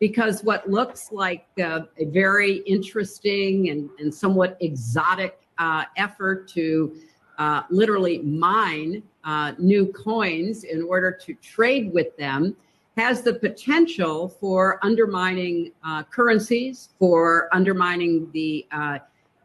[0.00, 6.96] Because what looks like uh, a very interesting and, and somewhat exotic uh, effort to
[7.38, 12.56] uh, literally mine uh, new coins in order to trade with them
[12.96, 18.66] has the potential for undermining uh, currencies, for undermining the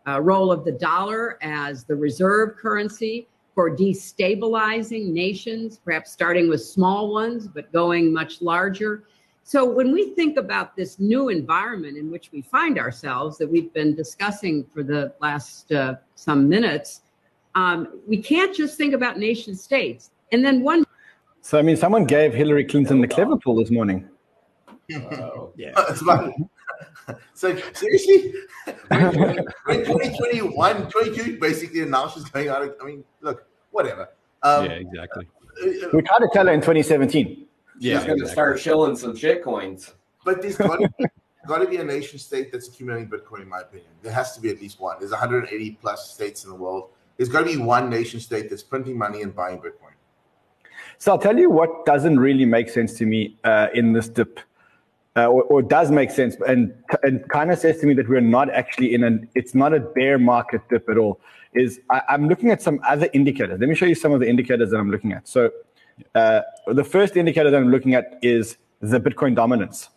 [0.07, 6.47] uh, uh, role of the dollar as the reserve currency, for destabilizing nations, perhaps starting
[6.47, 9.03] with small ones, but going much larger.
[9.43, 13.73] So, when we think about this new environment in which we find ourselves that we've
[13.73, 17.01] been discussing for the last uh, some minutes,
[17.55, 20.11] um, we can't just think about nation states.
[20.31, 20.85] And then one
[21.41, 24.07] So I mean, someone gave Hillary Clinton the clever pull this morning.
[24.89, 25.73] Uh, yeah.
[27.07, 28.33] It's like, so seriously,
[28.87, 32.61] when, when 2021, 22 basically announced she's going out.
[32.61, 34.09] Of, I mean, look, whatever.
[34.43, 35.27] Um, yeah, exactly.
[35.61, 37.45] uh, We tried to tell her in 2017.
[37.79, 38.31] Yeah, She's going to exactly.
[38.31, 39.93] start shilling some shit coins.
[40.25, 40.89] But there's got to,
[41.47, 43.89] got to be a nation state that's accumulating Bitcoin, in my opinion.
[44.01, 44.97] There has to be at least one.
[44.99, 46.89] There's 180 plus states in the world.
[47.15, 49.93] There's got to be one nation state that's printing money and buying Bitcoin.
[50.99, 54.39] So I'll tell you what doesn't really make sense to me uh, in this dip,
[55.17, 58.21] uh, or, or does make sense, and and kind of says to me that we're
[58.21, 61.19] not actually in an it's not a bear market dip at all.
[61.53, 63.59] Is I, I'm looking at some other indicators.
[63.59, 65.27] Let me show you some of the indicators that I'm looking at.
[65.27, 65.49] So
[66.13, 69.89] uh, the first indicator that I'm looking at is the Bitcoin dominance.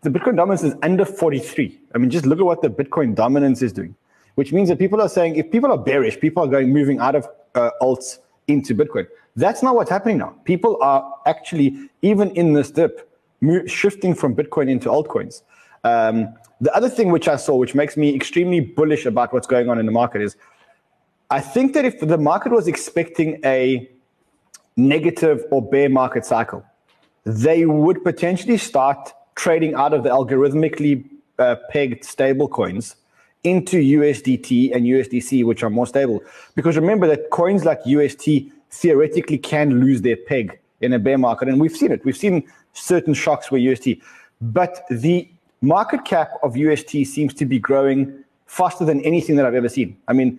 [0.00, 1.80] The Bitcoin dominance is under 43.
[1.94, 3.94] I mean, just look at what the Bitcoin dominance is doing,
[4.34, 7.14] which means that people are saying if people are bearish, people are going moving out
[7.14, 9.06] of uh, alts into Bitcoin.
[9.36, 10.36] That's not what's happening now.
[10.44, 13.10] People are actually, even in this dip,
[13.66, 15.42] shifting from Bitcoin into altcoins.
[15.84, 19.68] Um, the other thing which I saw, which makes me extremely bullish about what's going
[19.68, 20.36] on in the market, is
[21.30, 23.88] I think that if the market was expecting a
[24.76, 26.64] negative or bear market cycle,
[27.24, 31.04] they would potentially start trading out of the algorithmically
[31.38, 32.96] uh, pegged stable coins
[33.42, 36.22] into USDT and USDC, which are more stable.
[36.54, 41.48] Because remember that coins like UST theoretically can lose their peg in a bear market.
[41.48, 42.04] And we've seen it.
[42.04, 43.88] We've seen certain shocks were UST,
[44.40, 45.28] but the
[45.62, 49.96] market cap of UST seems to be growing faster than anything that I've ever seen.
[50.06, 50.38] I mean,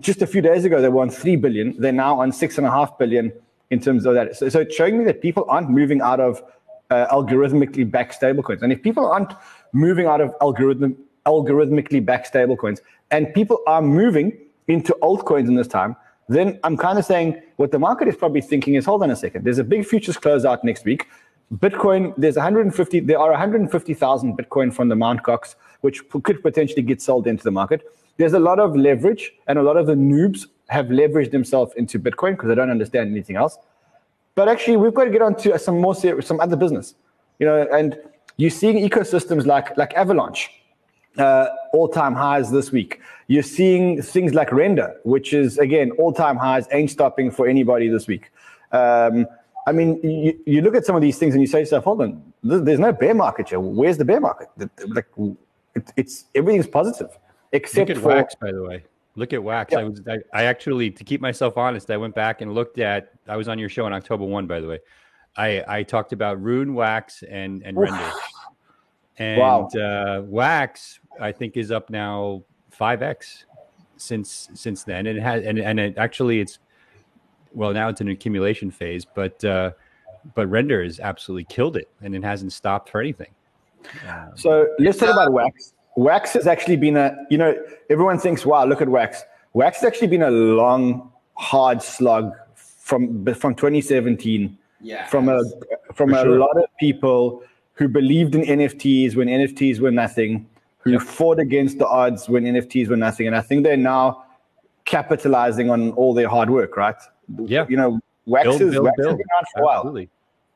[0.00, 1.78] just a few days ago, they were on 3 billion.
[1.78, 3.32] They're now on 6.5 billion
[3.70, 4.36] in terms of that.
[4.36, 6.42] So, so it's showing me that people aren't moving out of
[6.90, 8.62] uh, algorithmically backed stablecoins.
[8.62, 9.32] And if people aren't
[9.72, 14.36] moving out of algorithm, algorithmically backed stablecoins and people are moving
[14.68, 15.96] into altcoins in this time,
[16.28, 19.16] then I'm kind of saying what the market is probably thinking is hold on a
[19.16, 19.44] second.
[19.44, 21.08] There's a big futures closeout next week.
[21.56, 27.02] Bitcoin, there's 150, there are 150,000 Bitcoin from the Mount Gox, which could potentially get
[27.02, 27.82] sold into the market.
[28.16, 31.98] There's a lot of leverage, and a lot of the noobs have leveraged themselves into
[31.98, 33.58] Bitcoin because they don't understand anything else.
[34.34, 36.94] But actually, we've got to get on to some more some other business,
[37.38, 37.66] you know.
[37.70, 37.98] And
[38.38, 40.50] you're seeing ecosystems like like Avalanche,
[41.18, 43.00] uh, all-time highs this week.
[43.26, 48.06] You're seeing things like Render, which is again all-time highs, ain't stopping for anybody this
[48.06, 48.30] week.
[48.72, 49.26] Um,
[49.66, 51.84] I mean, you, you look at some of these things and you say to yourself,
[51.84, 53.60] "Hold on, there's no bear market here.
[53.60, 54.48] Where's the bear market?
[54.88, 55.06] Like,
[55.74, 57.16] it, it's everything's positive,
[57.52, 58.84] except Look at for Wax, by the way.
[59.14, 59.72] Look at Wax.
[59.72, 59.80] Yeah.
[59.80, 63.12] I was I, I actually to keep myself honest, I went back and looked at
[63.28, 64.80] I was on your show on October 1, by the way.
[65.36, 68.10] I I talked about Rune, Wax, and and Render.
[69.18, 69.68] And Wow.
[69.68, 73.44] uh, Wax, I think, is up now five X
[73.96, 75.06] since since then.
[75.06, 76.58] And it has and, and it actually it's
[77.54, 79.70] well now it's an accumulation phase, but uh
[80.34, 83.30] but Render has absolutely killed it and it hasn't stopped for anything.
[84.36, 85.74] So let's talk about Wax.
[85.96, 87.54] Wax has actually been a, you know,
[87.90, 89.24] everyone thinks, wow, look at Wax.
[89.52, 95.06] Wax has actually been a long, hard slog from from 2017 Yeah.
[95.06, 95.40] from a
[95.94, 96.38] from a sure.
[96.38, 97.42] lot of people
[97.74, 100.46] who believed in NFTs when NFTs were nothing,
[100.78, 104.24] who fought against the odds when NFTs were nothing, and I think they're now
[104.84, 106.96] capitalizing on all their hard work, right?
[107.46, 107.66] Yeah.
[107.68, 109.18] You know, Wax, Build, is, build, Wax has build.
[109.18, 109.76] been for a while.
[109.78, 110.08] Absolutely.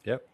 [0.04, 0.26] Yep.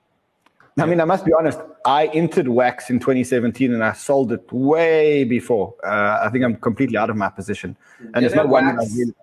[0.79, 1.59] I mean, I must be honest.
[1.85, 5.75] I entered Wax in 2017 and I sold it way before.
[5.85, 7.77] Uh, I think I'm completely out of my position,
[8.15, 9.15] and it's Didn't not one Wax- really.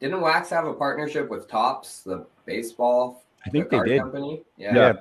[0.00, 4.00] Didn't Wax have a partnership with Topps, the baseball I think the they did.
[4.00, 4.42] company?
[4.56, 4.94] Yeah.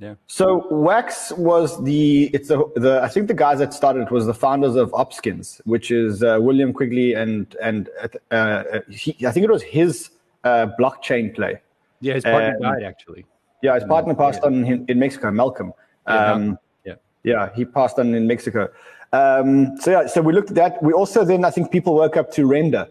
[0.00, 0.14] Yeah.
[0.28, 4.26] So Wax was the it's the the I think the guys that started it was
[4.26, 7.88] the founders of OPSkins, which is uh, William Quigley and and
[8.30, 10.10] uh, uh, he, I think it was his
[10.48, 11.54] uh, blockchain play.
[12.00, 13.24] Yeah, his partner Um, died actually.
[13.62, 15.72] Yeah, his partner passed on in, in Mexico, Malcolm.
[16.06, 16.94] Yeah, Um, Malcolm, yeah.
[17.24, 18.68] yeah, he passed on in Mexico.
[19.12, 20.82] Um, so yeah, so we looked at that.
[20.82, 22.84] We also then I think people woke up to Render.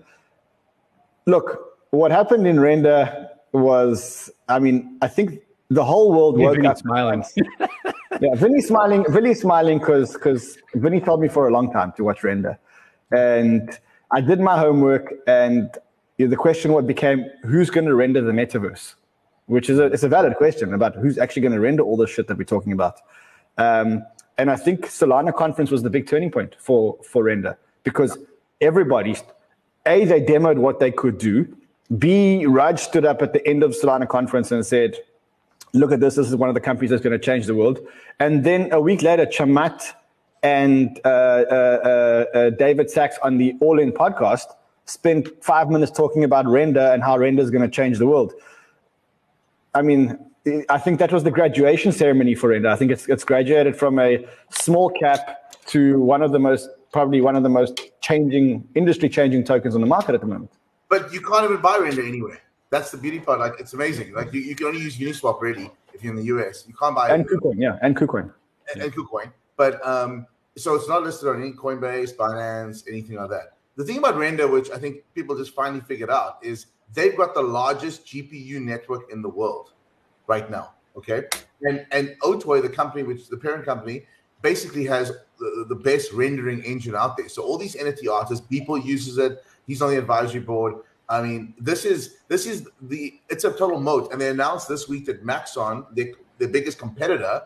[1.26, 1.48] Look,
[1.92, 5.28] what happened in Render was, I mean, I think
[5.70, 7.24] the whole world Yeah, woke Vinny up smiling.
[8.24, 9.06] yeah, Vinny smiling.
[9.10, 12.58] Vinny smiling because because Vinny told me for a long time to watch Render,
[13.12, 13.64] and
[14.12, 15.06] I did my homework.
[15.28, 15.70] And
[16.18, 18.96] the question what became who's going to render the metaverse,
[19.46, 22.08] which is a it's a valid question about who's actually going to render all the
[22.08, 23.00] shit that we're talking about.
[23.58, 24.04] Um,
[24.38, 28.18] and I think Solana conference was the big turning point for for render because
[28.62, 29.16] everybody,
[29.86, 31.56] a they demoed what they could do.
[31.98, 34.98] B Raj stood up at the end of Solana conference and said,
[35.74, 36.16] look at this.
[36.16, 37.80] This is one of the companies that's going to change the world.
[38.20, 39.94] And then a week later, Chamath
[40.44, 41.52] and uh, uh,
[42.34, 44.48] uh, uh, David Sacks on the All In podcast
[44.88, 48.34] spent five minutes talking about render and how render is going to change the world.
[49.76, 50.18] I mean,
[50.70, 52.70] I think that was the graduation ceremony for render.
[52.70, 57.22] I think it's it's graduated from a small cap to one of the most probably
[57.22, 60.52] one of the most changing industry changing tokens on the market at the moment.
[60.90, 62.40] But you can't even buy render anywhere.
[62.70, 63.40] That's the beauty part.
[63.40, 64.14] Like it's amazing.
[64.14, 66.64] Like you, you can only use Uniswap really if you're in the US.
[66.66, 68.32] You can't buy And KuCoin, yeah, and KuCoin.
[68.74, 69.32] and, and KuCoin.
[69.58, 73.57] But um, so it's not listed on any Coinbase, Binance, anything like that.
[73.78, 77.36] The thing about Render, which I think people just finally figured out, is they've got
[77.36, 79.74] the largest GPU network in the world
[80.26, 80.74] right now.
[80.98, 81.26] Okay,
[81.62, 84.06] and and Otoy, the company, which is the parent company,
[84.42, 87.30] basically has the, the best rendering engine out there.
[87.30, 89.44] So all these NFT artists, people uses it.
[89.68, 90.74] He's on the advisory board.
[91.08, 94.12] I mean, this is this is the it's a total moat.
[94.12, 97.44] And they announced this week that Maxon, their, their biggest competitor,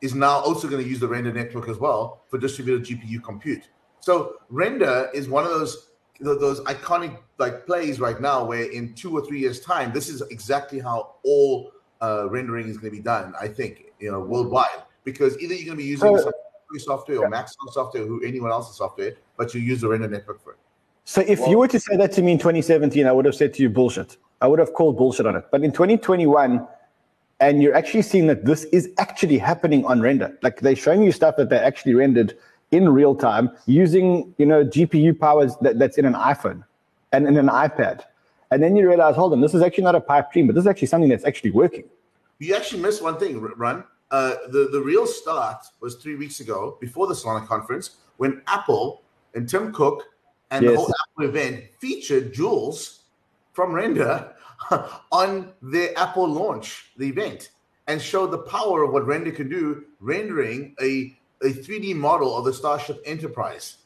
[0.00, 3.68] is now also going to use the render network as well for distributed GPU compute.
[4.00, 9.16] So render is one of those those iconic like plays right now where in two
[9.16, 13.02] or three years time this is exactly how all uh, rendering is going to be
[13.02, 16.32] done i think you know worldwide because either you're going to be using So- some
[16.68, 20.42] free software or maxon software or anyone else's software but you use the render network
[20.42, 20.58] for it
[21.04, 23.54] So if you were to say that to me in 2017, I would have said
[23.54, 24.18] to you bullshit.
[24.42, 25.44] I would have called bullshit on it.
[25.50, 26.68] But in 2021,
[27.40, 30.36] and you're actually seeing that this is actually happening on render.
[30.42, 32.36] Like they're showing you stuff that they actually rendered
[32.70, 36.64] in real time using, you know, GPU powers that, that's in an iPhone
[37.12, 38.02] and in an iPad.
[38.50, 40.62] And then you realize, hold on, this is actually not a pipe dream, but this
[40.62, 41.84] is actually something that's actually working.
[42.38, 43.84] You actually missed one thing, Ran.
[44.10, 49.02] Uh, the the real start was three weeks ago, before the Solana conference, when Apple
[49.34, 50.04] and Tim Cook
[50.50, 53.02] and the whole Apple event featured Jules
[53.52, 54.32] from Render
[55.12, 57.50] on their Apple launch, the event,
[57.86, 62.44] and showed the power of what Render can do, rendering a a 3D model of
[62.44, 63.78] the Starship Enterprise.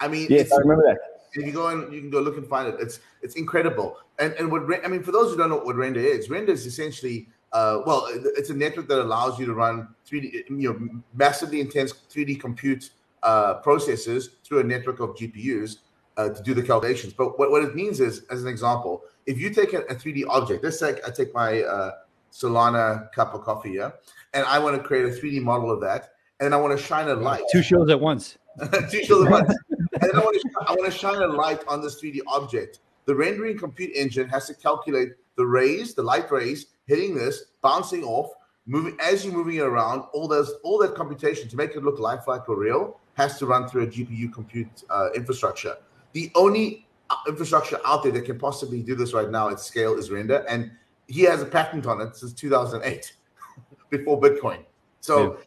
[0.00, 0.98] I mean, Yes, I remember that.
[1.32, 2.76] if you go and you can go look and find it.
[2.80, 3.98] It's it's incredible.
[4.18, 6.66] And and what I mean for those who don't know what Render is, Render is
[6.66, 11.60] essentially uh, well, it's a network that allows you to run 3D, you know, massively
[11.60, 12.90] intense 3D compute
[13.22, 15.78] uh, processes through a network of GPUs
[16.18, 17.12] uh, to do the calculations.
[17.14, 20.24] But what, what it means is, as an example, if you take a, a 3D
[20.28, 21.92] object, let's say I take my uh,
[22.32, 23.94] Solana cup of coffee here,
[24.34, 26.10] and I want to create a 3D model of that,
[26.40, 27.42] and I want to shine a light.
[27.50, 28.38] Two shows at once.
[28.90, 29.54] Two shows at once.
[30.00, 32.80] and I want, to, I want to shine a light on this 3D object.
[33.06, 38.04] The rendering compute engine has to calculate the rays, the light rays hitting this, bouncing
[38.04, 38.32] off,
[38.66, 40.00] moving as you're moving it around.
[40.12, 43.68] All those, all that computation to make it look lifelike or real has to run
[43.68, 45.76] through a GPU compute uh, infrastructure.
[46.12, 49.98] The only uh, infrastructure out there that can possibly do this right now at scale
[49.98, 50.70] is Render, and
[51.06, 53.14] he has a patent on it since 2008,
[53.90, 54.64] before Bitcoin.
[55.00, 55.38] So,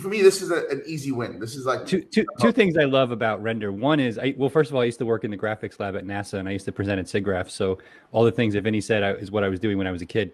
[0.00, 1.38] for me, this is a, an easy win.
[1.38, 3.72] This is like two, two, two things I love about Render.
[3.72, 5.96] One is, I, well, first of all, I used to work in the graphics lab
[5.96, 7.50] at NASA, and I used to present at SIGGRAPH.
[7.50, 7.78] So
[8.12, 10.02] all the things that Vinny said I, is what I was doing when I was
[10.02, 10.32] a kid.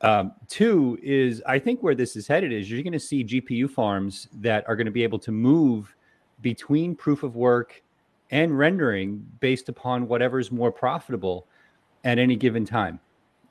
[0.00, 3.70] Um, two is, I think where this is headed is you're going to see GPU
[3.70, 5.94] farms that are going to be able to move
[6.40, 7.82] between proof of work
[8.30, 11.46] and rendering based upon whatever's more profitable
[12.04, 12.98] at any given time,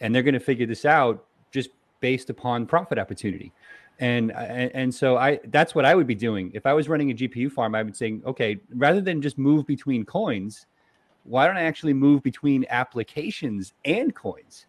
[0.02, 1.70] and they're going to figure this out just
[2.02, 3.54] based upon profit opportunity
[4.02, 7.14] and and so I that's what I would be doing if I was running a
[7.14, 7.76] GPU farm.
[7.76, 10.66] I would say, okay, rather than just move between coins,
[11.24, 14.66] why don't I actually move between applications and coins?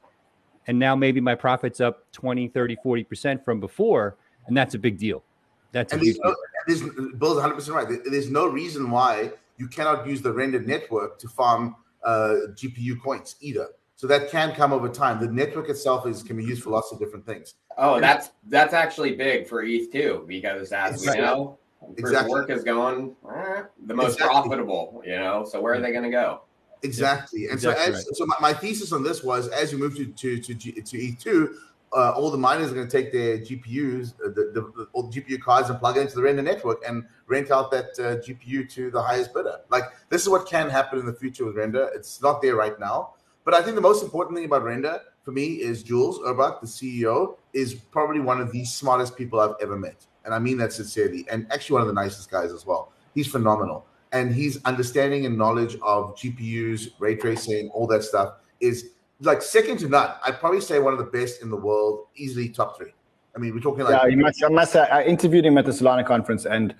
[0.66, 4.16] And now maybe my profits up 20, 30, 40% from before,
[4.46, 5.24] and that's a big deal.
[5.72, 6.34] That's and a big no,
[6.68, 7.12] deal.
[7.18, 8.00] Bill's 100 percent right.
[8.04, 11.74] There's no reason why you cannot use the rendered network to farm
[12.04, 13.68] uh, GPU coins either.
[14.02, 15.20] So that can come over time.
[15.20, 17.54] The network itself is can be used for lots of different things.
[17.78, 21.20] Oh, that's that's actually big for ETH too, because as Exactly.
[21.20, 22.30] we know, proof of Exactly.
[22.32, 24.26] work is going eh, the most Exactly.
[24.26, 25.04] profitable.
[25.06, 26.40] You know, so where are they going to go?
[26.82, 27.44] Exactly.
[27.44, 28.16] And exactly so, as, right.
[28.16, 30.98] so my, my thesis on this was as you move to to to, G, to
[30.98, 31.54] E2,
[31.92, 35.08] uh, all the miners are going to take their GPUs, uh, the, the, the all
[35.08, 38.16] the GPU cards, and plug it into the render network and rent out that uh,
[38.16, 39.60] GPU to the highest bidder.
[39.70, 41.88] Like this is what can happen in the future with render.
[41.94, 43.14] It's not there right now,
[43.44, 46.66] but I think the most important thing about render for me is Jules Urbach, the
[46.66, 50.72] CEO, is probably one of the smartest people I've ever met, and I mean that
[50.72, 52.92] sincerely, and actually one of the nicest guys as well.
[53.14, 58.90] He's phenomenal and his understanding and knowledge of GPUs, ray tracing, all that stuff is
[59.20, 60.10] like second to none.
[60.24, 62.92] I'd probably say one of the best in the world, easily top three.
[63.34, 65.70] I mean, we're talking like Yeah, you must, must say, I interviewed him at the
[65.70, 66.74] Solana conference, and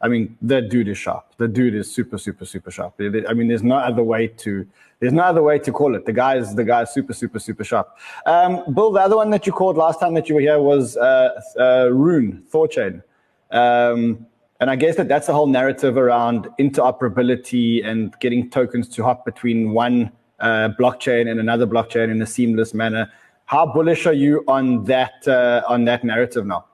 [0.00, 1.24] I mean, the dude is sharp.
[1.38, 2.94] The dude is super, super, super sharp.
[3.00, 4.66] I mean, there's no other way to
[5.00, 6.06] there's no other way to call it.
[6.06, 7.96] The guy is the guy is super, super, super sharp.
[8.24, 10.96] Um, Bill, the other one that you called last time that you were here was
[10.96, 13.02] uh, uh, Rune Thorchain.
[13.50, 14.26] Um,
[14.60, 19.24] and I guess that that's the whole narrative around interoperability and getting tokens to hop
[19.24, 23.10] between one uh, blockchain and another blockchain in a seamless manner.
[23.44, 26.65] How bullish are you on that uh, on that narrative now?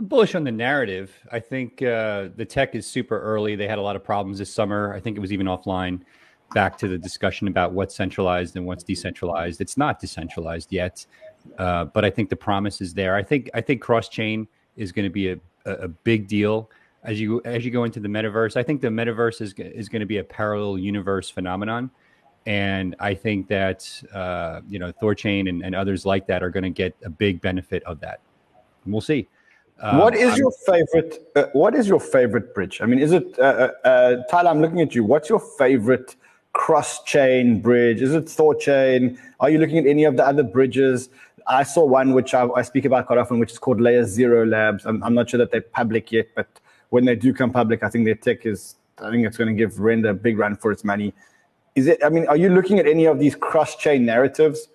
[0.00, 1.14] I'm bullish on the narrative.
[1.30, 3.54] I think uh, the tech is super early.
[3.54, 4.94] They had a lot of problems this summer.
[4.94, 6.00] I think it was even offline.
[6.54, 9.60] Back to the discussion about what's centralized and what's decentralized.
[9.60, 11.04] It's not decentralized yet,
[11.58, 13.14] uh, but I think the promise is there.
[13.14, 15.36] I think I think cross chain is going to be a,
[15.66, 16.70] a, a big deal
[17.04, 18.56] as you as you go into the metaverse.
[18.56, 21.90] I think the metaverse is is going to be a parallel universe phenomenon,
[22.46, 26.64] and I think that uh, you know Thorchain and, and others like that are going
[26.64, 28.20] to get a big benefit of that.
[28.84, 29.28] And we'll see.
[29.82, 31.30] What Um, is I'm- your favorite?
[31.34, 32.80] Uh, what is your favorite bridge?
[32.82, 33.42] I mean, is it uh,
[33.84, 34.50] uh, uh, Tyler?
[34.50, 35.04] I'm looking at you.
[35.04, 36.16] What's your favorite
[36.52, 38.02] cross-chain bridge?
[38.02, 39.18] Is it Thorchain?
[39.40, 41.08] Are you looking at any of the other bridges?
[41.46, 44.44] I saw one which I, I speak about quite often, which is called Layer Zero
[44.46, 44.84] Labs.
[44.84, 46.46] I'm, I'm not sure that they're public yet, but
[46.90, 48.76] when they do come public, I think their tech is.
[49.02, 51.14] I think it's going to give Render a big run for its money.
[51.74, 52.04] Is it?
[52.04, 54.68] I mean, are you looking at any of these cross-chain narratives?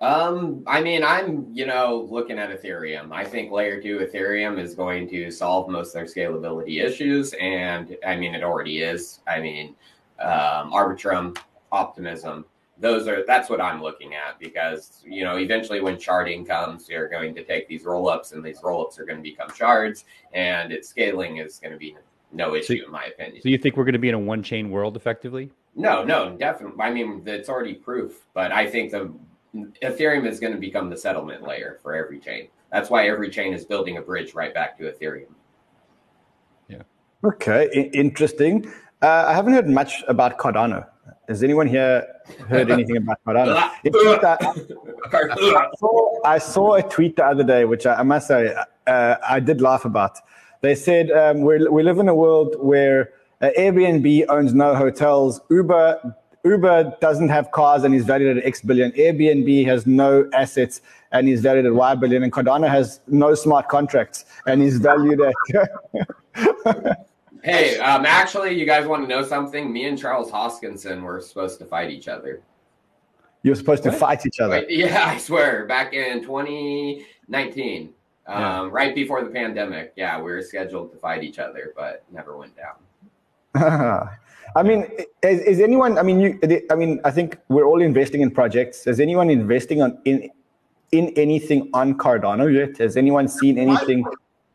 [0.00, 3.12] Um, I mean, I'm you know looking at Ethereum.
[3.12, 7.96] I think layer two Ethereum is going to solve most of their scalability issues, and
[8.06, 9.20] I mean it already is.
[9.26, 9.74] I mean,
[10.18, 11.36] um, Arbitrum,
[11.70, 12.46] Optimism,
[12.78, 17.08] those are that's what I'm looking at because you know eventually when sharding comes, you're
[17.08, 20.88] going to take these rollups, and these rollups are going to become shards, and its
[20.88, 21.94] scaling is going to be
[22.32, 23.42] no issue in my opinion.
[23.42, 25.50] So you think we're going to be in a one chain world effectively?
[25.76, 26.80] No, no, definitely.
[26.80, 29.12] I mean, it's already proof, but I think the
[29.54, 32.48] Ethereum is going to become the settlement layer for every chain.
[32.72, 35.32] That's why every chain is building a bridge right back to Ethereum.
[36.68, 36.82] Yeah.
[37.24, 38.70] Okay, I- interesting.
[39.02, 40.86] Uh, I haven't heard much about Cardano.
[41.28, 42.06] Has anyone here
[42.48, 43.56] heard anything about Cardano?
[43.56, 43.70] I,
[45.12, 48.54] I saw, I saw a tweet the other day, which I, I must say
[48.86, 50.18] uh, I did laugh about.
[50.60, 55.40] They said um, we we live in a world where uh, Airbnb owns no hotels,
[55.50, 58.92] Uber Uber doesn't have cars and is valued at X billion.
[58.92, 60.80] Airbnb has no assets
[61.12, 62.22] and is valued at Y billion.
[62.22, 65.34] And Cardano has no smart contracts and is valued at.
[67.42, 69.72] Hey, um, actually, you guys want to know something?
[69.72, 72.42] Me and Charles Hoskinson were supposed to fight each other.
[73.42, 73.98] You're supposed to What?
[73.98, 74.56] fight each other.
[74.56, 77.94] Wait, yeah, I swear, back in 2019,
[78.26, 78.68] um, Yeah.
[78.70, 79.94] right before the pandemic.
[79.96, 82.76] Yeah, we were scheduled to fight each other, but never went down.
[84.56, 84.86] I mean,
[85.22, 85.98] is, is anyone?
[85.98, 86.38] I mean, you.
[86.70, 88.86] I mean, I think we're all investing in projects.
[88.86, 90.30] Is anyone investing on in
[90.92, 92.78] in anything on Cardano yet?
[92.78, 94.04] Has anyone seen anything?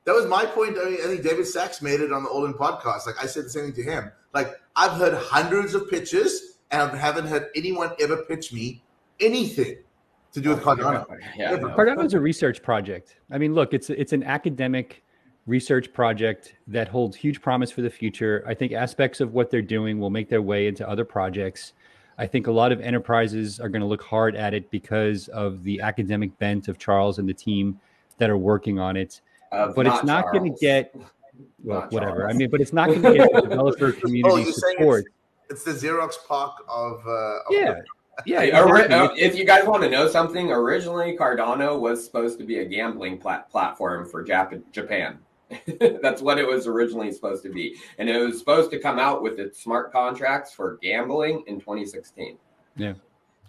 [0.05, 0.77] That was my point.
[0.79, 3.07] I, mean, I think David Sacks made it on the All In podcast.
[3.07, 4.11] Like I said the same thing to him.
[4.33, 8.83] Like I've heard hundreds of pitches, and I haven't heard anyone ever pitch me
[9.19, 9.77] anything
[10.33, 11.05] to do with oh, Cardano.
[11.37, 11.69] Yeah, Never.
[11.69, 11.75] no.
[11.75, 13.15] Cardano is a research project.
[13.31, 15.01] I mean, look, it's it's an academic
[15.47, 18.43] research project that holds huge promise for the future.
[18.47, 21.73] I think aspects of what they're doing will make their way into other projects.
[22.17, 25.63] I think a lot of enterprises are going to look hard at it because of
[25.63, 27.79] the academic bent of Charles and the team
[28.17, 29.21] that are working on it.
[29.51, 30.95] Of But it's not going to get
[31.63, 32.29] well, Not whatever.
[32.29, 35.05] I mean, but it's not going to get the developer community Oh, support.
[35.49, 37.05] It's the Xerox PARC of.
[37.05, 37.81] Uh, of Yeah,
[38.25, 38.41] yeah.
[38.41, 38.95] Hey, exactly.
[38.95, 42.65] uh, if you guys want to know something, originally Cardano was supposed to be a
[42.65, 45.19] gambling plat- platform for Jap- Japan.
[46.01, 49.21] That's what it was originally supposed to be, and it was supposed to come out
[49.21, 52.37] with its smart contracts for gambling in 2016.
[52.77, 52.87] Yeah.
[52.87, 52.97] And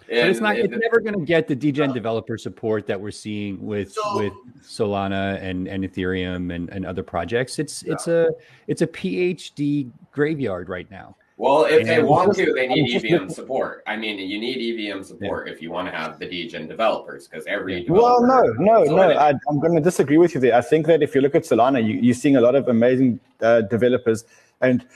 [0.08, 0.56] but it's not.
[0.58, 4.18] it- It's never going to get the degen developer support that we're seeing with So-
[4.18, 4.32] with
[4.62, 7.58] Solana and, and Ethereum and, and other projects.
[7.58, 8.30] It's it's a
[8.68, 11.16] it's a PhD graveyard right now.
[11.38, 12.02] Well, if they Yeah.
[12.02, 13.82] want to, they need EVM support.
[13.86, 17.44] I mean, you need EVM support if you want to have the degen developers, because
[17.46, 19.10] every Well, no, no, no.
[19.10, 20.54] I, I'm going to disagree with you there.
[20.54, 23.20] I think that if you look at Solana, you, you're seeing a lot of amazing
[23.42, 24.24] uh, developers,
[24.62, 24.86] and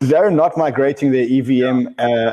[0.00, 2.32] they're not migrating their EVM uh,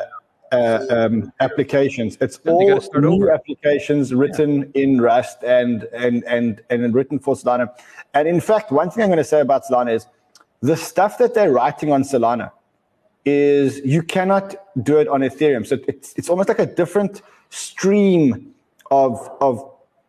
[0.52, 2.18] uh, um, applications.
[2.20, 3.32] It's No, they all new over.
[3.32, 7.70] applications written in Rust and and and and written for Solana.
[8.16, 10.08] And in fact, one thing I'm going to say about Solana is
[10.62, 12.52] the stuff that they're writing on Solana
[13.26, 15.66] is you cannot do it on Ethereum.
[15.66, 18.54] So it's it's almost like a different stream
[18.90, 19.64] of of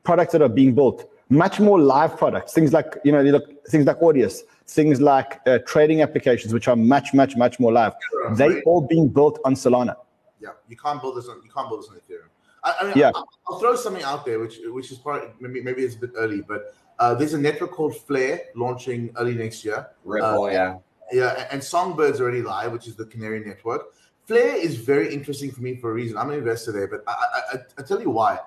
[0.05, 1.09] products that are being built.
[1.29, 5.59] Much more live products, things like you know look, things like Audius, things like uh,
[5.67, 7.95] trading applications, which are much much much more live.
[8.37, 8.63] They Right.
[8.67, 9.97] all being built on Solana.
[10.41, 12.29] Yeah, you can't build this on you can't build this on Ethereum.
[12.65, 13.11] I, I mean, Yeah.
[13.15, 16.11] I'll, I'll throw something out there, which which is probably maybe maybe it's a bit
[16.17, 19.89] early, but uh, there's a network called Flare launching early next year.
[20.05, 20.77] Ripple, Uh, yeah.
[21.13, 23.95] Yeah, and Songbird's already live, which is the Canary network.
[24.27, 26.17] Flare is very interesting for me for a reason.
[26.17, 28.39] I'm an investor there, but I, I, I, I tell you why.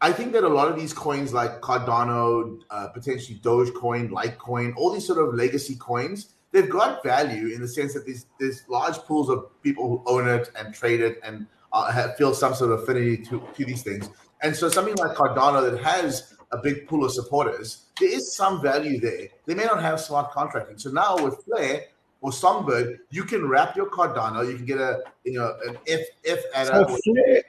[0.00, 4.92] I think that a lot of these coins like Cardano, uh, potentially Dogecoin, Litecoin, all
[4.92, 8.96] these sort of legacy coins, they've got value in the sense that there's, there's large
[8.98, 12.72] pools of people who own it and trade it and uh, have, feel some sort
[12.72, 14.10] of affinity to, to these things.
[14.42, 18.60] And so something like Cardano that has a big pool of supporters, there is some
[18.60, 19.28] value there.
[19.46, 20.78] They may not have smart contracting.
[20.78, 21.84] So now with Flare
[22.22, 26.08] or Songbird, you can wrap your Cardano, you can get a you know an if
[26.24, 27.42] if at So a Flare,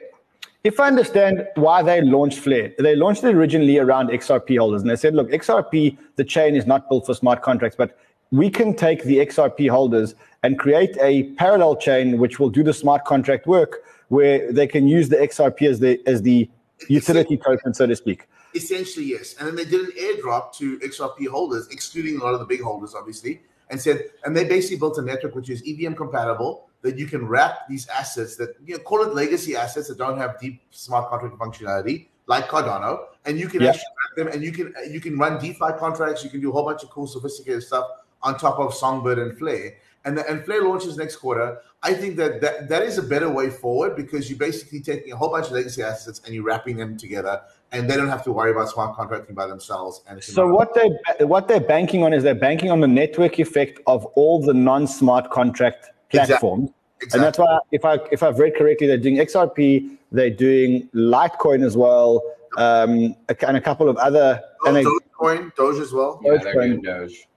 [0.64, 4.90] if I understand why they launched Flare, they launched it originally around XRP holders, and
[4.90, 7.96] they said, look, XRP, the chain is not built for smart contracts, but
[8.32, 12.74] we can take the XRP holders and create a parallel chain which will do the
[12.74, 16.50] smart contract work, where they can use the XRP as the as the
[16.88, 18.28] utility token, so to speak.
[18.54, 19.34] Essentially, yes.
[19.38, 22.62] And then they did an airdrop to XRP holders, excluding a lot of the big
[22.62, 23.40] holders, obviously,
[23.70, 27.26] and said, and they basically built a network which is EVM compatible that you can
[27.26, 31.08] wrap these assets that you know call it legacy assets that don't have deep smart
[31.08, 33.70] contract functionality, like Cardano, and you can Yeah.
[33.70, 36.52] actually wrap them and you can you can run DeFi contracts, you can do a
[36.52, 37.86] whole bunch of cool sophisticated stuff
[38.22, 39.74] on top of Songbird and Flare.
[40.06, 41.58] And the, and Flare launches next quarter.
[41.82, 45.16] I think that, that that is a better way forward because you're basically taking a
[45.16, 47.40] whole bunch of legacy assets and you're wrapping them together,
[47.74, 50.02] and they don't have to worry about smart contracting by themselves.
[50.08, 50.88] And So what they
[51.24, 55.30] what they're banking on is they're banking on the network effect of all the non-smart
[55.30, 56.70] contract platforms.
[57.00, 57.18] exactly.
[57.18, 61.64] And that's why, if I if I've read correctly, they're doing XRP, they're doing Litecoin
[61.64, 62.22] as well,
[62.56, 64.40] um, and a couple of other.
[64.66, 66.20] And they, Dogecoin, Doge as well.
[66.22, 66.84] Yeah, they're Dogecoin.
[66.84, 67.28] Doge.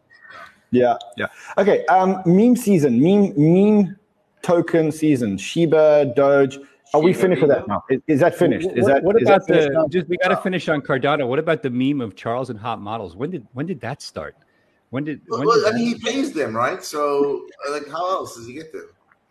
[0.72, 1.28] yeah, yeah.
[1.58, 3.98] Okay, um, meme season, meme meme
[4.44, 6.60] token season, Shiba, Doge.
[6.98, 7.84] Are we finished with that now?
[7.89, 8.70] Is, is that finished?
[8.76, 10.08] Is what, that what is about that the just?
[10.08, 11.28] We got to finish on Cardano.
[11.28, 13.16] What about the meme of Charles and hot models?
[13.16, 14.36] When did when did that start?
[14.89, 15.22] When did?
[15.28, 16.84] Well, When well, did I mean, that- he pays them, right?
[16.84, 18.88] So, uh, like, how else does he get them?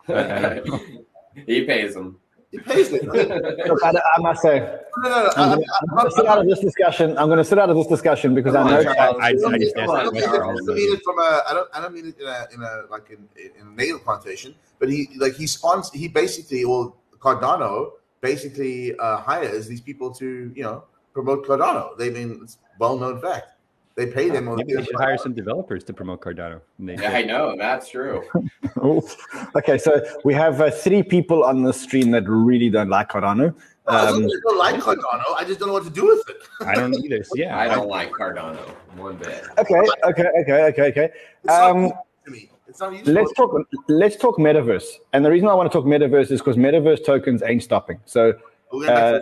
[1.47, 2.19] he pays them.
[2.53, 3.09] He pays them.
[3.09, 3.29] Right?
[3.67, 4.61] Look, I, I must say,
[4.99, 5.23] no, no.
[5.25, 7.19] no, I'm I, going to sit out of this discussion.
[7.19, 9.17] I'm going to sit out of this discussion because I know Charles.
[9.21, 11.43] I- I don't just mean- I mean- I don't mean it from a.
[11.49, 11.69] I don't.
[11.75, 13.29] I don't mean it in a in a like in
[13.61, 14.55] in a negative connotation.
[14.79, 15.99] But he like he sponsors.
[15.99, 16.97] He basically well
[17.27, 21.97] Cardano basically uh, hires these people to you know promote Cardano.
[21.99, 23.53] They mean it's well known fact.
[23.97, 24.47] They pay them.
[24.49, 26.61] on Maybe they should hire some developers to promote Cardano.
[26.79, 28.22] They Yeah, I know that's true.
[29.57, 29.91] okay, so
[30.22, 33.55] we have uh, three people on the stream that really don't like Cardano.
[33.89, 35.29] I Um, don't like Cardano.
[35.37, 36.37] I just don't know what to do with it.
[36.66, 37.24] I don't either.
[37.24, 39.43] So yeah, I don't like Cardano one bit.
[39.59, 41.09] okay, okay, okay, okay, okay.
[41.45, 41.93] It's not Um,
[42.27, 42.51] to me.
[42.69, 43.12] It's not useful.
[43.12, 43.69] let's talk.
[43.89, 44.87] Let's talk metaverse.
[45.12, 48.01] And the reason I want to talk metaverse is because metaverse tokens ain't stopping.
[48.05, 48.35] So
[48.89, 49.21] uh,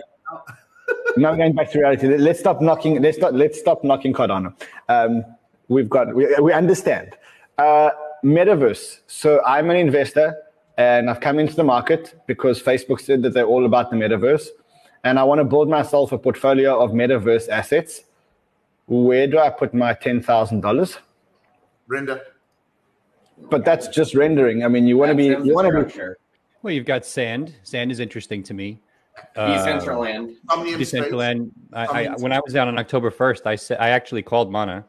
[1.17, 2.17] now we're going back to reality.
[2.17, 3.01] Let's stop knocking.
[3.01, 3.33] Let's stop.
[3.33, 4.53] Let's stop knocking Cardano.
[4.89, 5.23] Um,
[5.67, 6.15] we've got.
[6.15, 7.15] We, we understand.
[7.57, 7.91] Uh,
[8.23, 9.01] metaverse.
[9.07, 10.35] So I'm an investor,
[10.77, 14.47] and I've come into the market because Facebook said that they're all about the metaverse,
[15.03, 18.01] and I want to build myself a portfolio of metaverse assets.
[18.87, 20.97] Where do I put my ten thousand dollars?
[21.87, 22.21] Render.
[23.37, 24.63] But that's just rendering.
[24.63, 25.25] I mean, you want to be.
[25.25, 25.77] You want to be.
[25.77, 26.17] infrastructure.
[26.61, 27.53] well, you've got Sand.
[27.63, 28.79] Sand is interesting to me.
[29.35, 30.35] Uh, Decentraland.
[30.49, 30.79] Somnium.
[30.79, 31.51] Decentraland.
[31.73, 34.51] I, I, Somnium when I was down on October first, I said I actually called
[34.51, 34.85] Mana.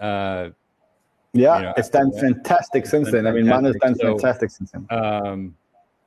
[0.00, 0.50] Uh,
[1.32, 3.26] Yeah, You know, it's done fantastic since then.
[3.26, 4.02] I mean, Mana's done fantastic.
[4.02, 4.86] So- fantastic since then.
[4.90, 5.54] um,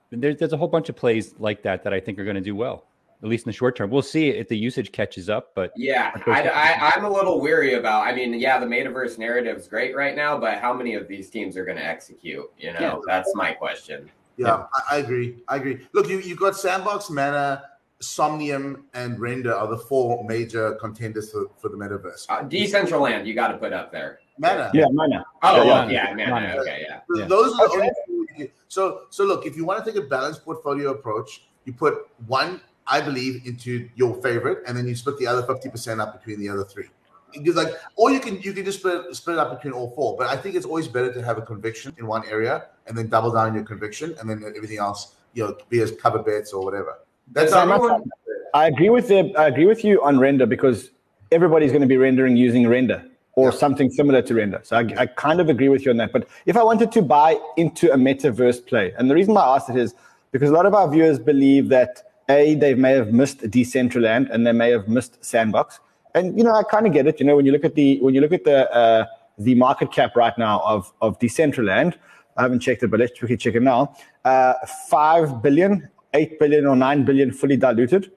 [0.09, 2.41] there's there's a whole bunch of plays like that that I think are going to
[2.41, 2.86] do well,
[3.24, 3.89] at least in the short term.
[3.89, 7.74] We'll see if the usage catches up, but Yeah, I, I, I'm a little weary
[7.74, 8.05] about.
[8.05, 11.30] I mean, yeah, the metaverse narrative is great right now, but how many of these
[11.30, 12.45] teams are going to execute?
[12.59, 12.95] You know, Yeah.
[13.07, 14.09] that's my question.
[14.38, 15.38] Yeah, I, I agree.
[15.47, 15.88] I agree.
[15.93, 17.63] Look, you you got Sandbox, Mana,
[17.99, 22.28] Somnium, and Render are the four major contenders for, for the metaverse.
[22.30, 24.20] Uh, Decentraland, you got to put up there.
[24.38, 24.70] Mana.
[24.76, 25.26] Yeah, Mana.
[25.41, 26.09] Oh, Yeah, well, yeah.
[26.09, 26.30] yeah, man.
[26.30, 26.55] Mana.
[26.57, 26.99] Okay, yeah.
[27.11, 27.26] Th- Yeah.
[27.26, 27.76] Those are the Okay.
[27.80, 30.91] only two we can- so so look, if you want to take a balanced portfolio
[30.91, 35.43] approach, you put one, I believe, into your favorite, and then you split the other
[35.43, 36.85] 50% up between the other three.
[37.33, 40.15] Because like or you can you can just split split it up between all four.
[40.17, 43.09] But I think it's always better to have a conviction in one area and then
[43.09, 46.53] double down on your conviction and then everything else, you know, be as cover bets
[46.53, 46.99] or whatever.
[47.33, 48.09] That's So I, how everyone-
[48.53, 50.91] I agree with the, I agree with you on render because
[51.33, 53.57] everybody's going to be rendering using render or Yeah.
[53.57, 54.61] something similar to render.
[54.63, 56.13] So I, I kind of agree with you on that.
[56.13, 59.55] But if I wanted to buy into a metaverse play, and the reason why I
[59.57, 59.93] asked it is
[60.31, 64.45] because a lot of our viewers believe that a they may have missed Decentraland and
[64.45, 65.80] they may have missed Sandbox,
[66.13, 67.19] and you know I kind of get it.
[67.19, 69.05] You know when you look at the when you look at the uh,
[69.38, 71.95] the market cap right now of of Decentraland,
[72.36, 73.95] I haven't checked it, but let's quickly check it now.
[74.25, 74.53] Uh,
[74.89, 78.11] Five billion, eight billion, or nine billion fully diluted.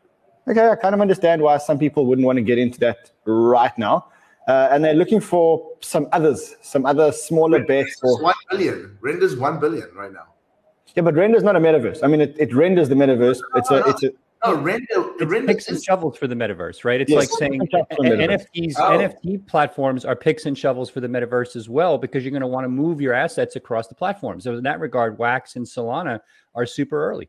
[0.49, 3.77] Okay, I kind of understand why some people wouldn't want to get into that right
[3.79, 4.07] now.
[4.49, 8.01] Uh, and they're looking for some others, some other smaller bets.
[8.03, 8.99] Or, one billion.
[9.01, 10.27] Render's one billion right now.
[10.97, 12.01] Yeah, but render's not a metaverse.
[12.03, 13.41] I mean, it, it renders the metaverse.
[13.55, 14.11] It's a, it's a,
[14.45, 17.01] No, render it's render picks and shovels for the metaverse, right?
[17.01, 17.19] It's Yes.
[17.19, 18.47] like saying Picks and shovels for the metaverse.
[18.57, 18.99] NFTs, Oh.
[18.99, 22.47] NFT platforms are picks and shovels for the metaverse as well because you're going to
[22.47, 24.41] want to move your assets across the platform.
[24.41, 26.21] So in that regard, Wax and Solana
[26.55, 27.29] are super early.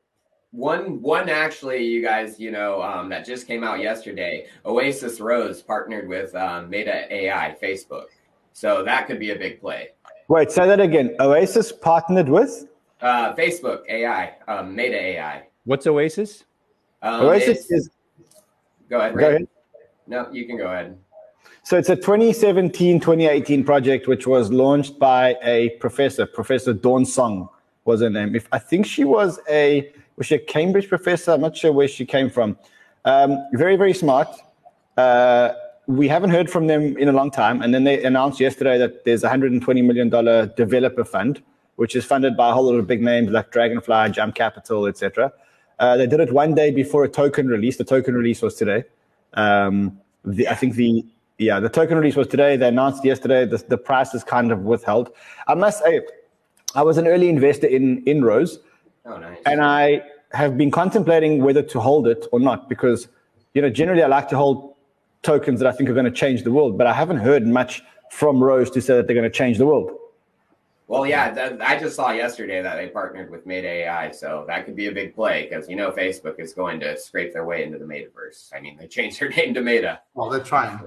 [0.54, 4.48] One, one actually, you guys, you know, um, that just came out yesterday.
[4.66, 8.06] Oasis Rose partnered with um, Meta AI, Facebook,
[8.52, 9.90] so that could be a big play.
[10.28, 11.16] wait, say that again.
[11.22, 12.68] Oasis partnered with
[13.02, 15.48] Uh, Facebook AI, um, Meta AI.
[15.66, 16.44] What's Oasis?
[17.02, 17.90] Um, Oasis is
[18.90, 19.18] go ahead.
[19.18, 19.48] go ahead.
[20.06, 20.98] No, you can go ahead.
[21.64, 27.50] So it's a 2017 2018 project which was launched by a professor, Professor Dawn Song
[27.86, 28.36] was her name.
[28.36, 31.32] If I think she was a was she a Cambridge professor?
[31.32, 32.58] I'm not sure where she came from.
[33.06, 34.28] Um, very very smart.
[34.98, 35.54] Uh,
[35.88, 39.04] we haven't heard from them in a long time, and then they announced yesterday that
[39.04, 41.42] there's a 120 million dollar developer fund,
[41.82, 45.34] which is funded by a whole lot of big names like Dragonfly, Jump Capital, etc.
[45.80, 47.78] Uh, they did it one day before a token release.
[47.78, 48.84] The token release was today.
[49.34, 51.04] Um, the, I think the
[51.40, 52.56] yeah the token release was today.
[52.56, 53.46] They announced yesterday.
[53.46, 55.10] The, the price is kind of withheld.
[55.48, 56.02] I must say,
[56.76, 58.60] I was an early investor in in Rose,
[59.08, 59.40] Oh, nice.
[59.48, 60.04] and I
[60.34, 63.08] have been contemplating whether to hold it or not because
[63.56, 64.76] you know generally I like to hold
[65.24, 67.82] tokens that I think are going to change the world, but I haven't heard much
[68.12, 69.90] from Rose to say that they're going to change the world.
[70.92, 74.66] Well, yeah, that, I just saw yesterday that they partnered with Meta AI, so that
[74.66, 77.64] could be a big play because you know Facebook is going to scrape their way
[77.64, 78.50] into the metaverse.
[78.54, 80.02] I mean, they changed their name to Meta.
[80.16, 80.78] well, they're trying.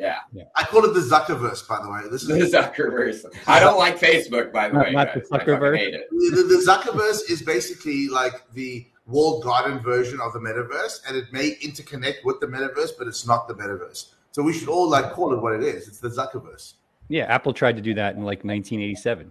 [0.00, 0.16] Yeah,
[0.56, 2.00] I call it the Zuckerverse, by the way.
[2.10, 3.24] This is the is Zuckerverse.
[3.46, 4.92] I don't like Facebook, by the Not- way.
[4.92, 5.28] not the guys.
[5.30, 5.76] I Zuckerverse?
[5.78, 6.08] hate it.
[6.10, 11.32] the, the Zuckerverse is basically like the walled garden version of the metaverse, and it
[11.32, 14.06] may interconnect with the metaverse, but it's not the metaverse.
[14.32, 15.86] So we should all like call it what it is.
[15.86, 16.72] It's the Zuckerverse.
[17.08, 19.30] Yeah, Apple tried to do that in like 1987.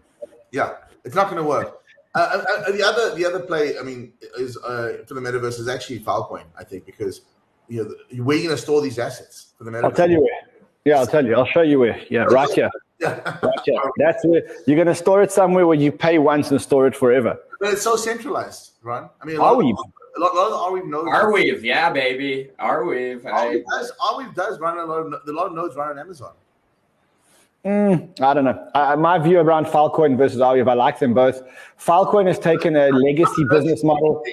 [0.51, 0.73] Yeah,
[1.03, 1.81] it's not going to work.
[2.13, 5.59] Uh, uh, uh, the other, the other play, I mean, is uh, for the metaverse
[5.59, 6.45] is actually Filecoin.
[6.57, 7.21] I think because
[7.67, 9.83] you know the, where are you going to store these assets for the metaverse?
[9.83, 10.41] I'll tell you where.
[10.85, 11.35] Yeah, I'll tell you.
[11.35, 11.99] I'll show you where.
[12.09, 12.69] Yeah, right here.
[12.97, 13.81] Yeah, Right here.
[13.97, 16.95] That's where you're going to store it somewhere where you pay once and store it
[16.95, 17.37] forever.
[17.59, 19.03] but it's so centralized, right?
[19.21, 19.71] I mean, a lot, Arweave.
[19.71, 21.09] of, a lot, a lot of Arweave nodes.
[21.09, 23.25] Arweave, yeah, baby, Arweave.
[23.25, 25.99] I, Arweave does, Arweave does run a lot of a lot of nodes run on
[25.99, 26.31] Amazon.
[27.65, 28.69] Mm, I don't know.
[28.75, 31.41] I, my view around Filecoin versus Arweave, I like them both.
[31.79, 34.23] Filecoin has taken a legacy business model.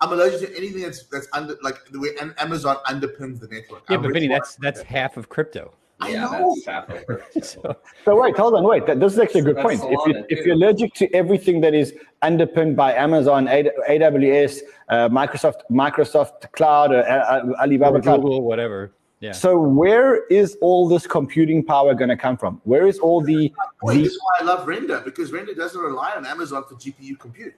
[0.00, 3.84] I'm allergic to anything that's that's under like the way Amazon underpins the network.
[3.88, 5.72] Yeah, I'm but Vinny, that's that's half of crypto.
[6.00, 6.54] I yeah, know.
[6.54, 8.86] that's half of So So wait, hold on, wait.
[8.86, 9.82] That, this is actually a good point.
[9.84, 15.60] If, you, if you're allergic to everything that is underpinned by Amazon, AWS, uh, Microsoft,
[15.70, 18.92] Microsoft Cloud, uh, uh, Alibaba Cloud, Google, whatever.
[19.20, 19.32] Yeah.
[19.32, 22.58] So where is all this computing power going to come from?
[22.64, 23.52] Where is all the,
[23.82, 26.74] Wait, the this is why I love Render because Render doesn't rely on Amazon for
[26.76, 27.54] GPU compute.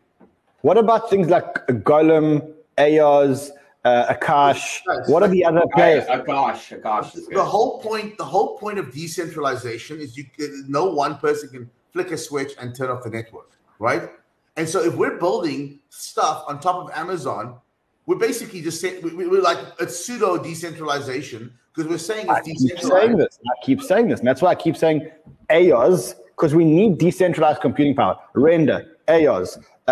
[0.62, 1.54] what about things like
[1.84, 3.50] Golem, Aeos,
[3.84, 4.80] uh, Akash?
[5.06, 6.04] What are the other players?
[6.06, 7.16] Akash, Akash.
[7.16, 7.36] is good.
[7.36, 10.24] The whole point, the whole point of decentralization is you
[10.66, 14.10] no one person can flick a switch and turn off the network, right?
[14.56, 17.60] And so if we're building stuff on top of Amazon,
[18.06, 22.38] we're basically just saying we, we- we're like a pseudo decentralization because we're saying I
[22.44, 23.38] it's keep saying this.
[23.46, 24.18] I keep saying this.
[24.20, 25.10] And that's why I keep saying
[25.50, 28.18] AOS, because we need decentralized computing power.
[28.34, 29.90] Render, AOS, uh,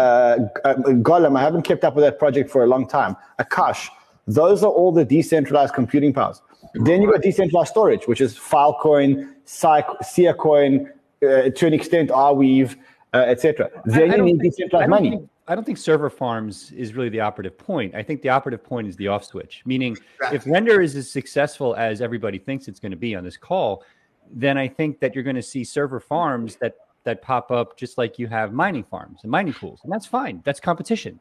[0.64, 0.74] uh,
[1.08, 1.38] Golem.
[1.38, 3.16] I haven't kept up with that project for a long time.
[3.38, 3.88] Akash.
[4.26, 6.42] Those are all the decentralized computing powers.
[6.74, 10.86] Then you've got decentralized storage, which is Filecoin, Cy- Siacoin,
[11.22, 12.76] uh, to an extent, Arweave,
[13.14, 13.70] uh, etc.
[13.86, 15.10] Then I you need decentralized money.
[15.10, 17.96] think- I don't think server farms is really the operative point.
[17.96, 19.98] I think the operative point is the off switch, meaning
[20.32, 23.82] if render is as successful as everybody thinks it's going to be on this call,
[24.30, 27.98] then I think that you're going to see server farms that that pop up just
[27.98, 30.40] like you have mining farms and mining pools, and that's fine.
[30.44, 31.18] That's competition,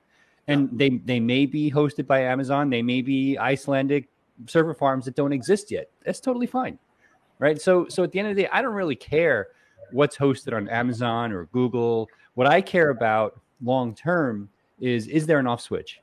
[0.48, 4.10] and they they may be hosted by Amazon, they may be Icelandic
[4.46, 5.90] server farms that don't exist yet.
[6.06, 6.78] That's totally fine,
[7.40, 7.60] right?
[7.60, 9.48] So so at the end of the day, I don't really care
[9.92, 12.08] what's hosted on Amazon or Google.
[12.36, 14.50] What I care about long term
[14.80, 16.02] is is there an off switch?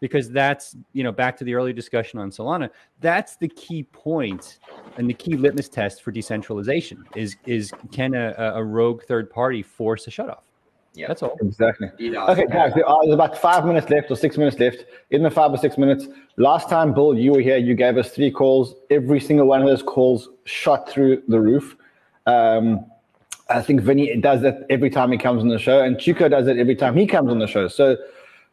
[0.00, 2.70] Because that's you know back to the earlier discussion on Solana.
[3.00, 4.58] That's the key point
[4.96, 9.30] and the key litmus test for decentralization is is can a, a a rogue third
[9.30, 10.40] party force a shutoff?
[10.94, 11.08] Yeah.
[11.08, 11.38] That's all.
[11.40, 11.88] Exactly.
[11.88, 14.84] Okay, guys, there's about five minutes left or six minutes left.
[15.10, 18.10] In the five or six minutes, last time, Bill, you were here, you gave us
[18.10, 18.74] three calls.
[18.90, 21.76] Every single one of those calls shot through the roof.
[22.26, 22.84] Um,
[23.48, 26.48] I think Vinny does that every time he comes on the show, and Chico does
[26.48, 27.68] it every time he comes on the show.
[27.68, 27.96] So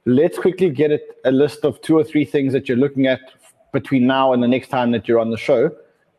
[0.05, 3.19] let's quickly get it, a list of two or three things that you're looking at
[3.71, 5.71] between now and the next time that you're on the show.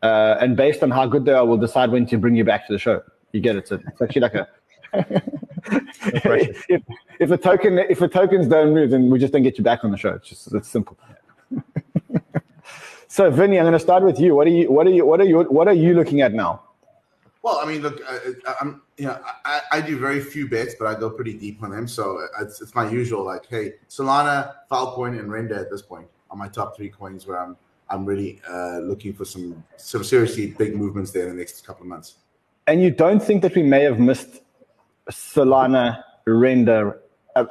[0.03, 2.67] Uh, and based on how good they are, we'll decide when to bring you back
[2.67, 3.03] to the show.
[3.33, 3.69] You get it?
[3.69, 4.49] So it's actually like a.
[5.63, 6.83] if
[7.21, 9.85] if a token if the tokens don't move, then we just don't get you back
[9.85, 10.11] on the show.
[10.11, 10.97] It's just it's simple.
[13.09, 14.35] so Vinny, I'm going to start with you.
[14.35, 16.63] What are you what are you what are you what are you looking at now?
[17.43, 20.75] Well, I mean, look, I, I- I'm, you know, I, I do very few bets,
[20.79, 21.89] but I go pretty deep on them.
[21.89, 26.37] So it's, it's my usual, like, hey, Solana, Filecoin, and Render at this point are
[26.37, 27.57] my top three coins where I'm,
[27.89, 31.83] I'm really uh, looking for some, some seriously big movements there in the next couple
[31.83, 32.17] of months.
[32.67, 34.43] And you don't think that we may have missed
[35.11, 37.01] Solana render?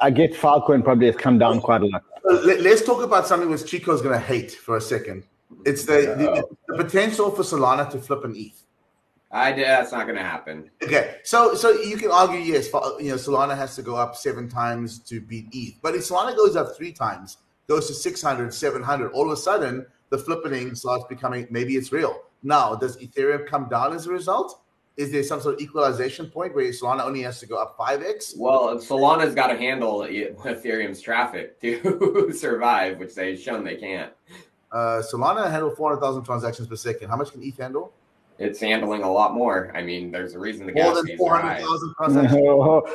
[0.00, 2.04] I get Filecoin probably has come down quite a lot.
[2.28, 5.24] Uh, Let, us talk about something which Chico's going to hate for a second.
[5.66, 8.62] It's the, the, the potential for Solana to flip an ETH.
[9.32, 10.70] I that's not going to happen.
[10.82, 12.66] Okay, so so you can argue yes,
[12.98, 16.36] you know Solana has to go up seven times to beat ETH, but if Solana
[16.36, 17.36] goes up three times,
[17.68, 22.22] goes to 600, 700, all of a sudden the flippening starts becoming maybe it's real.
[22.42, 24.62] Now, does Ethereum come down as a result?
[24.96, 28.02] Is there some sort of equalization point where Solana only has to go up five
[28.02, 28.34] x?
[28.36, 34.12] Well, Solana's got to handle Ethereum's traffic to survive, which they've shown they can't.
[34.72, 37.08] Uh, Solana handle 400,000 transactions per second.
[37.08, 37.92] How much can ETH handle?
[38.40, 39.70] It's handling a lot more.
[39.74, 41.60] I mean, there's a reason the More gas than fees are high.
[41.60, 42.42] 400,000 transactions.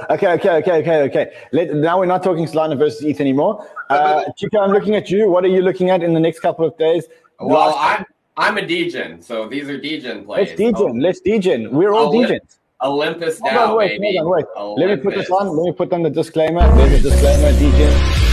[0.09, 1.33] okay, okay, okay, okay, okay.
[1.51, 3.67] Let, now we're not talking Solana versus ETH anymore.
[3.91, 5.29] Uh, Chico, I'm looking at you.
[5.29, 7.05] What are you looking at in the next couple of days?
[7.39, 8.05] Well, Last- I'm
[8.37, 10.47] I'm a degen, so these are degen plays.
[10.49, 10.99] let's degen.
[10.99, 11.71] Let's degen.
[11.71, 12.57] We're all Olymp- degens.
[12.81, 14.17] Olympus Hold now, on, wait, baby.
[14.17, 14.87] hold on, wait.
[14.87, 15.47] Let me put this on.
[15.55, 16.67] Let me put on the disclaimer.
[16.75, 18.25] There's a disclaimer, degen.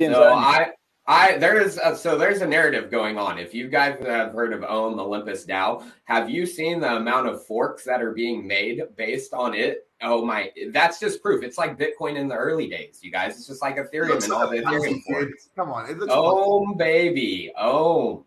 [0.00, 0.70] So I,
[1.06, 3.38] I there's a, so there's a narrative going on.
[3.38, 7.44] If you guys have heard of Ohm Olympus DAO, have you seen the amount of
[7.44, 9.88] forks that are being made based on it?
[10.00, 11.42] Oh my, that's just proof.
[11.42, 13.36] It's like Bitcoin in the early days, you guys.
[13.36, 15.48] It's just like Ethereum and all the Ethereum forks.
[15.56, 18.24] Come on, it looks Ohm baby, Ohm.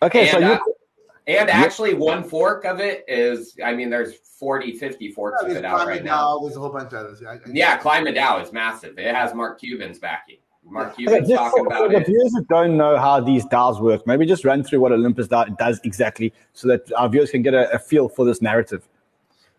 [0.00, 0.52] Okay, so And, you.
[0.52, 0.58] uh,
[1.28, 5.56] And actually, one fork of it is, I mean, there's 40, 50 forks Yeah, of
[5.56, 6.36] it out right now.
[6.38, 7.22] DAO, There's a whole bunch of others.
[7.24, 8.98] I- I- Yeah, Klima DAO is massive.
[8.98, 10.38] It has Mark Cuban's backing.
[10.64, 12.06] Mark Cuban's just talking for, for about the it.
[12.06, 15.56] viewers that don't know how these DAOs work, maybe just run through what Olympus DAO
[15.58, 18.88] does exactly so that our viewers can get a, a feel for this narrative.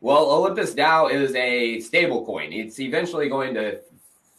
[0.02, 2.52] Well, Olympus DAO is a stable coin.
[2.52, 3.80] It's eventually going to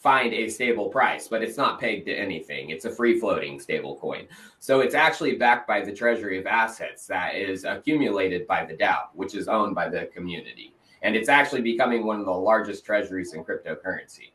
[0.05, 2.69] find a stable price, but it's not pegged to anything.
[2.69, 4.27] It's a free floating stable coin.
[4.59, 9.05] So it's actually backed by the treasury of assets that is accumulated by the DAO,
[9.15, 10.75] which is owned by the community.
[11.01, 14.33] And it's actually becoming one of the largest treasuries in cryptocurrency.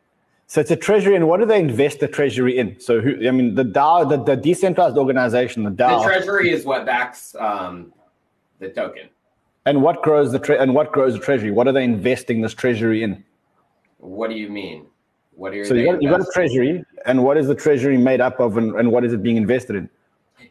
[0.49, 2.79] So it's a treasury, and what do they invest the treasury in?
[2.79, 3.27] So who?
[3.27, 6.01] I mean, the DAO, the, the decentralized organization, the DAO.
[6.01, 7.93] The treasury is what backs um,
[8.57, 9.09] the token.
[9.67, 11.51] and what grows the tre- and what grows the treasury?
[11.51, 13.23] What are they investing this treasury in?
[13.99, 14.87] What do you mean?
[15.35, 18.19] What are So you got you got a treasury, and what is the treasury made
[18.19, 19.89] up of, and, and what is it being invested in?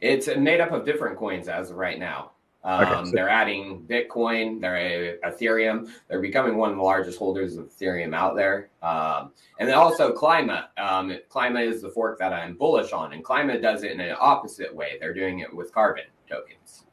[0.01, 2.31] It's made up of different coins as of right now.
[2.65, 5.91] Um, Okay, so- They're adding Bitcoin, they're uh, Ethereum.
[6.09, 8.69] They're becoming one of the largest holders of Ethereum out there.
[8.83, 10.65] Um, and then also Klima.
[10.77, 14.17] Um, Klima is the fork that I'm bullish on, and Klima does it in an
[14.19, 14.97] opposite way.
[15.01, 16.85] They're doing it with carbon tokens.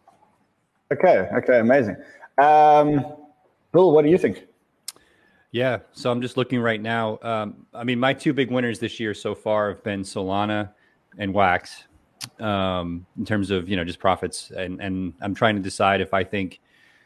[0.93, 1.97] Okay, okay, amazing.
[2.37, 3.03] Um,
[3.71, 4.45] Bill, what do you think?
[5.51, 7.17] Yeah, so I'm just looking right now.
[7.21, 10.69] Um, I mean, my two big winners this year so far have been Solana
[11.17, 11.85] and Wax,
[12.39, 16.13] um, in terms of you know just profits, and and I'm trying to decide if
[16.13, 16.59] I think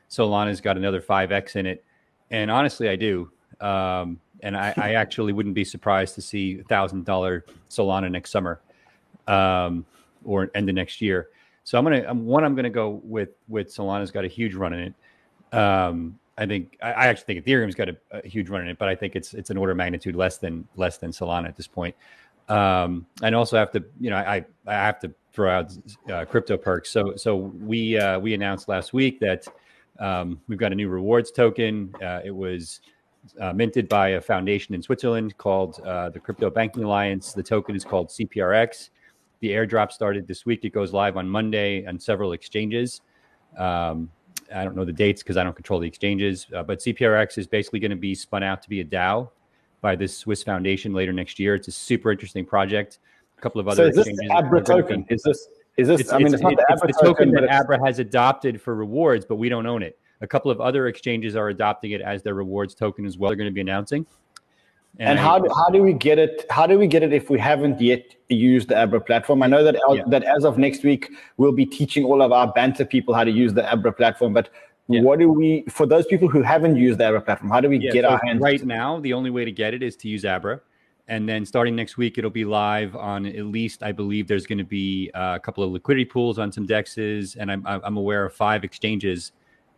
[0.09, 1.83] Solana's got another five x in it,
[2.31, 3.31] and honestly, I do.
[3.61, 8.61] Um, and I, I actually wouldn't be surprised to see thousand dollar Solana next summer,
[9.27, 9.85] um,
[10.23, 11.29] or end of next year.
[11.63, 14.73] So I'm gonna um, one I'm gonna go with with Solana's got a huge run
[14.73, 15.57] in it.
[15.57, 18.77] Um, I think I, I actually think Ethereum's got a, a huge run in it,
[18.77, 21.57] but I think it's it's an order of magnitude less than less than Solana at
[21.57, 21.95] this point.
[22.47, 25.71] Um, and also have to, you know, I I have to throw out
[26.11, 26.89] uh, crypto perks.
[26.89, 29.47] So so we uh, we announced last week that
[29.99, 31.93] um, we've got a new rewards token.
[32.01, 32.81] Uh, it was
[33.39, 37.33] uh, minted by a foundation in Switzerland called uh, the Crypto Banking Alliance.
[37.33, 38.89] The token is called CPRX.
[39.41, 40.65] The airdrop started this week.
[40.65, 43.01] It goes live on Monday on several exchanges.
[43.57, 44.09] Um,
[44.53, 47.47] I don't know the dates because I don't control the exchanges, uh, but CPRX is
[47.47, 49.29] basically going to be spun out to be a DAO
[49.81, 51.55] by this Swiss foundation later next year.
[51.55, 52.99] It's a super interesting project.
[53.39, 54.35] A couple of other So is this exchanges.
[54.35, 55.05] Abra token?
[55.09, 56.01] Is this is this?
[56.01, 58.61] it's, I mean, it's, it's- not the Abra the token token, that Abra has adopted
[58.61, 59.97] for rewards, but we don't own it.
[60.19, 63.29] A couple of other exchanges are adopting it as their rewards token as well.
[63.29, 64.05] They're going to be announcing.
[64.99, 66.45] And I- how do, how do we get it?
[66.49, 69.41] How do we get it if we haven't yet used the Abra platform?
[69.41, 70.03] I know that Yeah.
[70.07, 73.31] that as of next week we'll be teaching all of our banter people how to
[73.31, 74.33] use the Abra platform.
[74.33, 74.49] But
[74.89, 75.01] Yeah.
[75.03, 77.51] what do we for those people who haven't used the Abra platform?
[77.51, 78.99] How do we Yeah, get so our hands right now?
[78.99, 80.59] The only way to get it is to use Abra,
[81.09, 84.59] and then starting next week, it'll be live on at least I believe there's going
[84.59, 88.25] to be uh, a couple of liquidity pools on some dexes, and I'm I'm aware
[88.25, 89.31] of five exchanges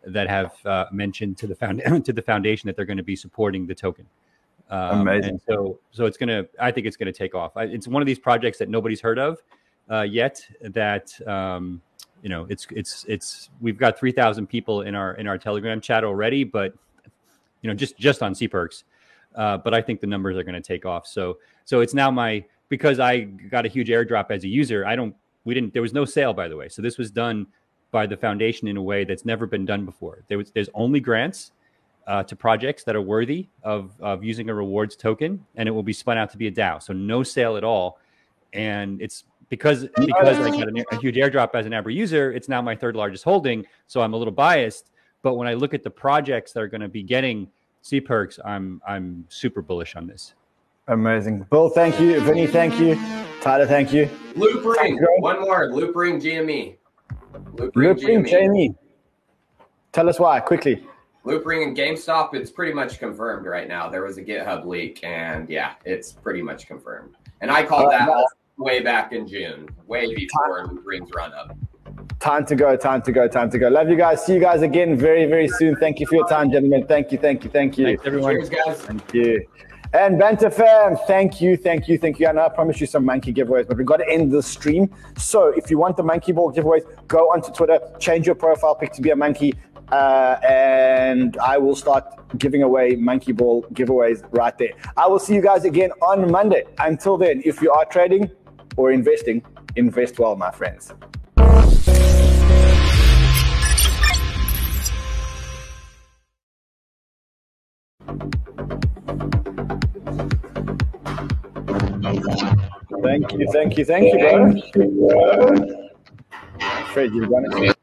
[0.04, 3.16] that have uh, mentioned to the found to the foundation that they're going to be
[3.16, 4.06] supporting the token.
[4.70, 5.30] Um, Amazing.
[5.30, 7.56] And so so it's gonna I think it's gonna take off.
[7.56, 9.38] I, it's one of these projects that nobody's heard of
[9.90, 10.46] uh, yet.
[10.60, 11.80] That um,
[12.22, 16.04] you know it's it's it's we've got 3000 people in our in our telegram chat
[16.04, 16.72] already but
[17.60, 18.84] you know just just on cperks
[19.36, 22.10] uh, but i think the numbers are going to take off so so it's now
[22.10, 25.14] my because i got a huge airdrop as a user i don't
[25.44, 27.46] we didn't there was no sale by the way so this was done
[27.90, 31.00] by the foundation in a way that's never been done before there was there's only
[31.00, 31.52] grants
[32.08, 35.84] uh, to projects that are worthy of of using a rewards token and it will
[35.84, 37.98] be spun out to be a dao so no sale at all
[38.52, 42.48] and it's because because I got a, a huge airdrop as an Abra user, it's
[42.48, 43.66] now my third largest holding.
[43.86, 44.92] So I'm a little biased.
[45.20, 47.48] But when I look at the projects that are going to be getting
[47.82, 50.34] C perks, I'm I'm super bullish on this.
[50.88, 51.46] Amazing.
[51.50, 52.20] Bill, thank you.
[52.20, 52.94] Vinny, thank you.
[53.40, 54.06] Tyler, thank you.
[54.34, 54.98] Loopring.
[54.98, 55.20] Great.
[55.20, 55.68] One more.
[55.70, 56.76] Loopring GME.
[57.56, 58.28] Loopring Looping GME.
[58.28, 58.74] Jamie.
[59.92, 60.86] Tell us why, quickly.
[61.24, 63.88] Loopring and GameStop, it's pretty much confirmed right now.
[63.88, 67.14] There was a GitHub leak, and yeah, it's pretty much confirmed.
[67.40, 68.24] And I called Uh, that no.
[68.58, 71.56] way back in June, way before Loopring's run up.
[72.20, 73.68] Time to go, time to go, time to go.
[73.68, 74.24] Love you guys.
[74.24, 75.76] See you guys again very, very soon.
[75.76, 76.86] Thank you for your time, gentlemen.
[76.86, 77.86] Thank you, thank you, thank you.
[77.86, 78.36] Thanks everyone.
[78.36, 78.80] Cheers, guys.
[78.82, 79.46] Thank you.
[79.94, 82.26] And Banter fam, thank you, thank you, thank you.
[82.26, 84.88] I know I promised you some monkey giveaways, but we've got to end the stream.
[85.18, 88.92] So if you want the monkey ball giveaways, go onto Twitter, change your profile pic
[88.94, 89.52] to be a monkey,
[89.90, 92.04] uh, and I will start
[92.38, 94.70] giving away monkey ball giveaways right there.
[94.96, 96.64] I will see you guys again on Monday.
[96.78, 98.30] Until then, if you are trading
[98.76, 99.44] or investing,
[99.76, 100.94] invest well, my friends.
[113.02, 115.78] Thank you, thank you, thank you, bro.
[116.92, 117.76] Fred, you've done it.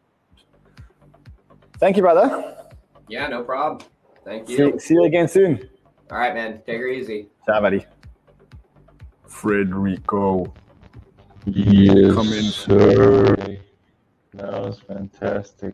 [1.80, 2.56] Thank you, brother.
[3.08, 3.88] Yeah, no problem.
[4.24, 4.80] Thank See, you.
[4.80, 5.70] see you again soon.
[6.12, 6.62] All right, man.
[6.66, 7.28] Take her easy.
[7.46, 7.86] Ciao, buddy.
[9.28, 10.52] Frederico.
[11.46, 12.44] Yes, Come in.
[12.44, 13.36] sir.
[14.34, 15.74] That was fantastic.